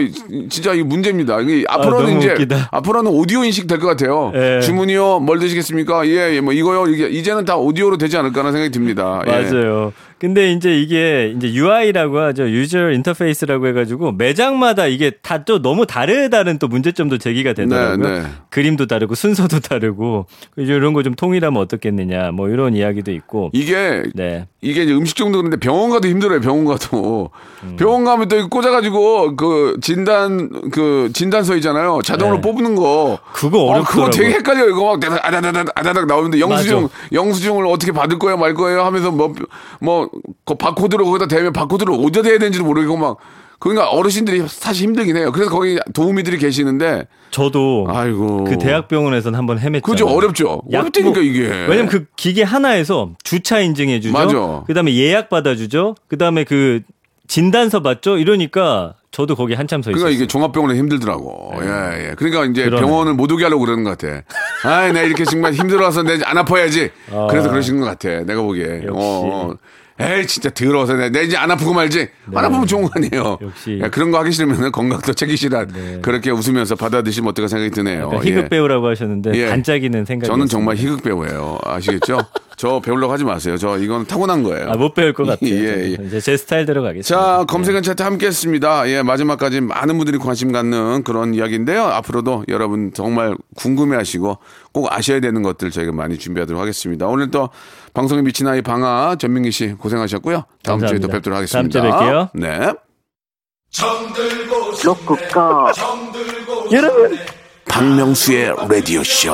진짜 0.48 0.74
이 0.74 0.82
문제입니다. 0.82 1.40
이게 1.40 1.64
앞으로는 1.68 2.06
너무 2.06 2.18
이제 2.18 2.32
웃기다. 2.32 2.68
앞으로는 2.70 3.10
오디오 3.10 3.44
인식 3.44 3.66
될 3.66 3.78
것 3.78 3.86
같아요. 3.88 4.32
예. 4.34 4.60
주문이요, 4.60 5.20
뭘 5.20 5.38
드시겠습니까? 5.40 6.06
예, 6.06 6.34
예, 6.36 6.40
뭐 6.40 6.52
이거요. 6.52 6.86
이게 6.86 7.08
이제는 7.08 7.44
다 7.44 7.56
오디오로 7.56 7.98
되지 7.98 8.16
않을까라는 8.16 8.52
생각이 8.52 8.70
듭니다. 8.72 9.22
예. 9.26 9.30
맞아요. 9.30 9.92
근데 10.18 10.50
이제 10.52 10.76
이게 10.80 11.32
이제 11.36 11.52
UI라고 11.54 12.18
하죠. 12.18 12.48
user 12.50 12.90
interface라고 12.90 13.68
해가지고 13.68 14.12
매장마다 14.12 14.86
이게 14.86 15.10
다 15.22 15.38
또 15.44 15.62
너무 15.62 15.86
다르다는 15.86 16.58
또 16.58 16.66
문제점도 16.68 17.18
제기가 17.18 17.52
되더라고요. 17.54 17.96
네, 18.08 18.20
네. 18.22 18.26
그림도 18.50 18.86
다르고 18.86 19.14
순서도 19.14 19.60
다르고 19.60 20.26
이런 20.56 20.92
거 20.92 21.02
좀 21.02 21.14
통일하면 21.14 21.62
어떻겠느냐 21.62 22.32
뭐 22.32 22.48
이런 22.48 22.74
이야기도 22.74 23.12
있고. 23.12 23.50
이게 23.52 24.02
네. 24.14 24.46
이게 24.60 24.82
이제 24.82 24.92
음식점도 24.92 25.38
그런데 25.38 25.56
병원 25.56 25.90
가도 25.90 26.08
힘들어요. 26.08 26.40
병원 26.40 26.64
가도 26.64 27.30
음. 27.62 27.76
병원 27.76 28.04
가면 28.04 28.26
또 28.28 28.48
꽂아가지고 28.48 29.36
그 29.36 29.76
진단 29.80 30.50
그 30.72 31.10
진단서 31.14 31.54
있잖아요. 31.56 32.00
자동으로 32.04 32.38
네. 32.38 32.40
뽑는 32.42 32.74
거. 32.74 33.18
그거 33.32 33.60
어, 33.60 33.82
그거 33.84 34.02
어렵더라고요. 34.02 34.10
되게 34.10 34.34
헷갈려요. 34.34 34.70
이거 34.70 34.96
막 34.96 35.24
아다다닥 35.24 35.68
아다닥 35.74 36.06
나오는데 36.06 36.40
영수증 36.40 36.88
영수증을 37.12 37.66
어떻게 37.66 37.92
받을 37.92 38.18
거예요, 38.18 38.36
말 38.36 38.54
거예요 38.54 38.82
하면서 38.82 39.12
뭐뭐 39.12 40.07
그 40.44 40.54
바코드로 40.54 41.04
거기다 41.06 41.26
대면 41.28 41.52
바코드를 41.52 41.92
어디다 41.94 42.22
대야 42.22 42.38
되는지도 42.38 42.64
모르겠고 42.64 42.96
막 42.96 43.16
그러니까 43.58 43.88
어르신들이 43.90 44.44
사실 44.46 44.84
힘들긴 44.84 45.16
해요. 45.16 45.32
그래서 45.32 45.50
거기 45.50 45.78
도우미들이 45.92 46.38
계시는데 46.38 47.06
저도 47.30 47.86
아이고 47.88 48.44
그 48.44 48.56
대학병원에서는 48.58 49.36
한번 49.36 49.58
헤맸죠. 49.58 49.82
그죠 49.82 50.06
어렵죠. 50.06 50.62
어렵다니까 50.72 51.20
이게. 51.20 51.42
왜냐면 51.68 51.88
그 51.88 52.06
기계 52.16 52.42
하나에서 52.44 53.10
주차 53.24 53.58
인증해 53.60 54.00
주죠. 54.00 54.12
맞아. 54.12 54.62
그다음에 54.66 54.94
예약 54.94 55.28
받아 55.28 55.56
주죠. 55.56 55.96
그다음에 56.08 56.44
그 56.44 56.82
진단서 57.26 57.80
받죠. 57.82 58.16
이러니까 58.16 58.94
저도 59.10 59.34
거기 59.34 59.54
한참 59.54 59.82
서 59.82 59.90
있어요. 59.90 59.98
그러니까 60.00 60.16
이게 60.16 60.26
종합병원에 60.26 60.78
힘들더라고. 60.78 61.52
예, 61.60 62.10
예. 62.10 62.14
그러니까 62.16 62.44
이제 62.44 62.64
그러네. 62.64 62.80
병원을 62.86 63.14
못 63.14 63.30
오게 63.32 63.42
하려고 63.42 63.64
그러는 63.64 63.82
것 63.84 63.98
같아. 63.98 64.22
아, 64.64 64.92
내 64.92 65.04
이렇게 65.04 65.24
정말 65.24 65.52
힘들어서 65.52 66.02
내 66.04 66.18
안 66.24 66.38
아파야지. 66.38 66.90
그래서 67.28 67.50
그러시는 67.50 67.80
것 67.80 67.86
같아. 67.86 68.22
내가 68.24 68.40
보기에. 68.42 68.82
역시. 68.84 68.88
어, 68.90 68.94
어. 68.94 69.54
에이, 70.00 70.26
진짜 70.26 70.48
더러워서 70.50 70.94
내, 70.94 71.10
내 71.10 71.22
이제 71.24 71.36
안 71.36 71.50
아프고 71.50 71.74
말지. 71.74 72.08
안 72.34 72.44
아프면 72.44 72.66
좋은 72.66 72.84
거 72.84 72.90
아니에요. 72.94 73.38
네. 73.40 73.46
역시. 73.46 73.80
예, 73.82 73.88
그런 73.88 74.10
거 74.10 74.18
하기 74.20 74.30
싫으면 74.30 74.70
건강도 74.70 75.12
챙기시라. 75.12 75.66
그렇게 76.02 76.30
웃으면서 76.30 76.76
받아드시면 76.76 77.30
어떨까 77.30 77.48
생각이 77.48 77.70
드네요. 77.70 78.06
약간 78.12 78.24
희극 78.24 78.44
예. 78.44 78.48
배우라고 78.48 78.86
하셨는데 78.88 79.32
예. 79.34 79.48
반짝이는 79.48 80.04
생각이 80.04 80.28
저는 80.28 80.46
정말 80.46 80.76
희극 80.76 81.02
배우예요. 81.02 81.58
아시겠죠? 81.64 82.18
저 82.58 82.80
배우려고 82.80 83.12
하지 83.12 83.22
마세요. 83.24 83.56
저 83.56 83.78
이건 83.78 84.04
타고난 84.04 84.42
거예요. 84.42 84.68
아, 84.70 84.74
못 84.76 84.92
배울 84.92 85.12
것 85.14 85.24
같아요. 85.30 85.48
예, 85.48 85.96
예. 85.98 86.04
이제 86.04 86.20
제 86.20 86.36
스타일대로 86.36 86.82
가겠습니다. 86.82 87.38
자, 87.38 87.44
검색은 87.44 87.82
차트 87.82 88.02
함께 88.02 88.26
했습니다. 88.26 88.88
예, 88.90 89.02
마지막까지 89.02 89.60
많은 89.60 89.96
분들이 89.96 90.18
관심 90.18 90.50
갖는 90.50 91.04
그런 91.04 91.34
이야기인데요. 91.34 91.84
앞으로도 91.84 92.44
여러분 92.48 92.92
정말 92.92 93.36
궁금해 93.56 93.96
하시고 93.96 94.38
꼭 94.72 94.92
아셔야 94.92 95.20
되는 95.20 95.40
것들 95.42 95.70
저희가 95.70 95.92
많이 95.92 96.18
준비하도록 96.18 96.60
하겠습니다. 96.60 97.06
오늘 97.06 97.30
또 97.30 97.48
방송에 97.94 98.22
미친 98.22 98.48
아이 98.48 98.60
방아 98.60 99.16
전민기 99.20 99.52
씨 99.52 99.68
고생하셨고요. 99.74 100.44
다음 100.64 100.80
주에 100.80 100.98
또 100.98 101.06
감사합니다. 101.08 101.12
뵙도록 101.12 101.34
다음 101.34 101.64
하겠습니다. 101.64 101.80
주에 101.80 101.90
뵐게요. 101.90 102.28
네. 102.34 102.72
로쿠가 104.84 105.72
여러분 106.72 107.18
박명수의 107.68 108.52
라디오 108.68 109.04
쇼. 109.04 109.32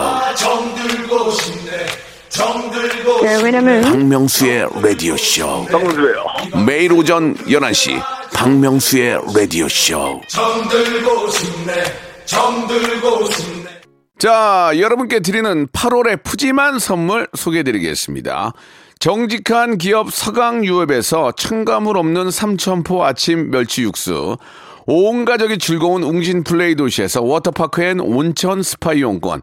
네, 3.23 3.41
왜냐면 3.43 3.83
박명수의 3.83 4.69
라디오쇼. 4.83 5.67
정수예요. 5.71 6.25
매일 6.67 6.93
오전 6.93 7.37
11시 7.37 8.03
박명수의 8.35 9.21
라디오쇼. 9.37 10.21
자, 14.19 14.73
여러분께 14.77 15.21
드리는 15.21 15.69
8월의 15.69 16.25
푸짐한 16.25 16.81
선물 16.81 17.29
소개해 17.37 17.63
드리겠습니다. 17.63 18.53
정직한 18.99 19.79
기업 19.79 20.13
서강유업에서 20.13 21.33
첨가물 21.37 21.97
없는 21.99 22.31
삼천포 22.33 23.05
아침 23.05 23.51
멸치 23.51 23.83
육수, 23.83 24.39
온 24.87 25.25
가족이 25.25 25.59
즐거운 25.59 26.03
웅진 26.03 26.43
플레이 26.43 26.75
도시에서 26.75 27.23
워터파크 27.23 27.83
and 27.83 28.01
온천 28.01 28.63
스파 28.63 28.93
이용권, 28.93 29.43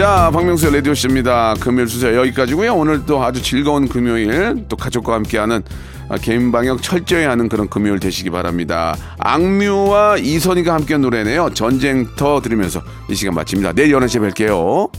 자, 0.00 0.30
박명수의 0.32 0.76
라디오 0.76 0.94
씨입니다. 0.94 1.52
금요일 1.60 1.86
수사 1.86 2.14
여기까지고요 2.14 2.72
오늘 2.74 3.04
또 3.04 3.22
아주 3.22 3.42
즐거운 3.42 3.86
금요일, 3.86 4.64
또 4.66 4.74
가족과 4.74 5.12
함께하는 5.12 5.62
아, 6.08 6.16
개인 6.16 6.50
방역 6.50 6.82
철저히 6.82 7.24
하는 7.24 7.50
그런 7.50 7.68
금요일 7.68 8.00
되시기 8.00 8.30
바랍니다. 8.30 8.96
악뮤와 9.18 10.16
이선희가 10.16 10.72
함께한 10.72 11.02
노래네요. 11.02 11.50
전쟁터 11.52 12.40
들으면서 12.40 12.80
이 13.10 13.14
시간 13.14 13.34
마칩니다. 13.34 13.74
내일 13.74 13.94
11시에 13.94 14.32
뵐게요. 14.32 14.90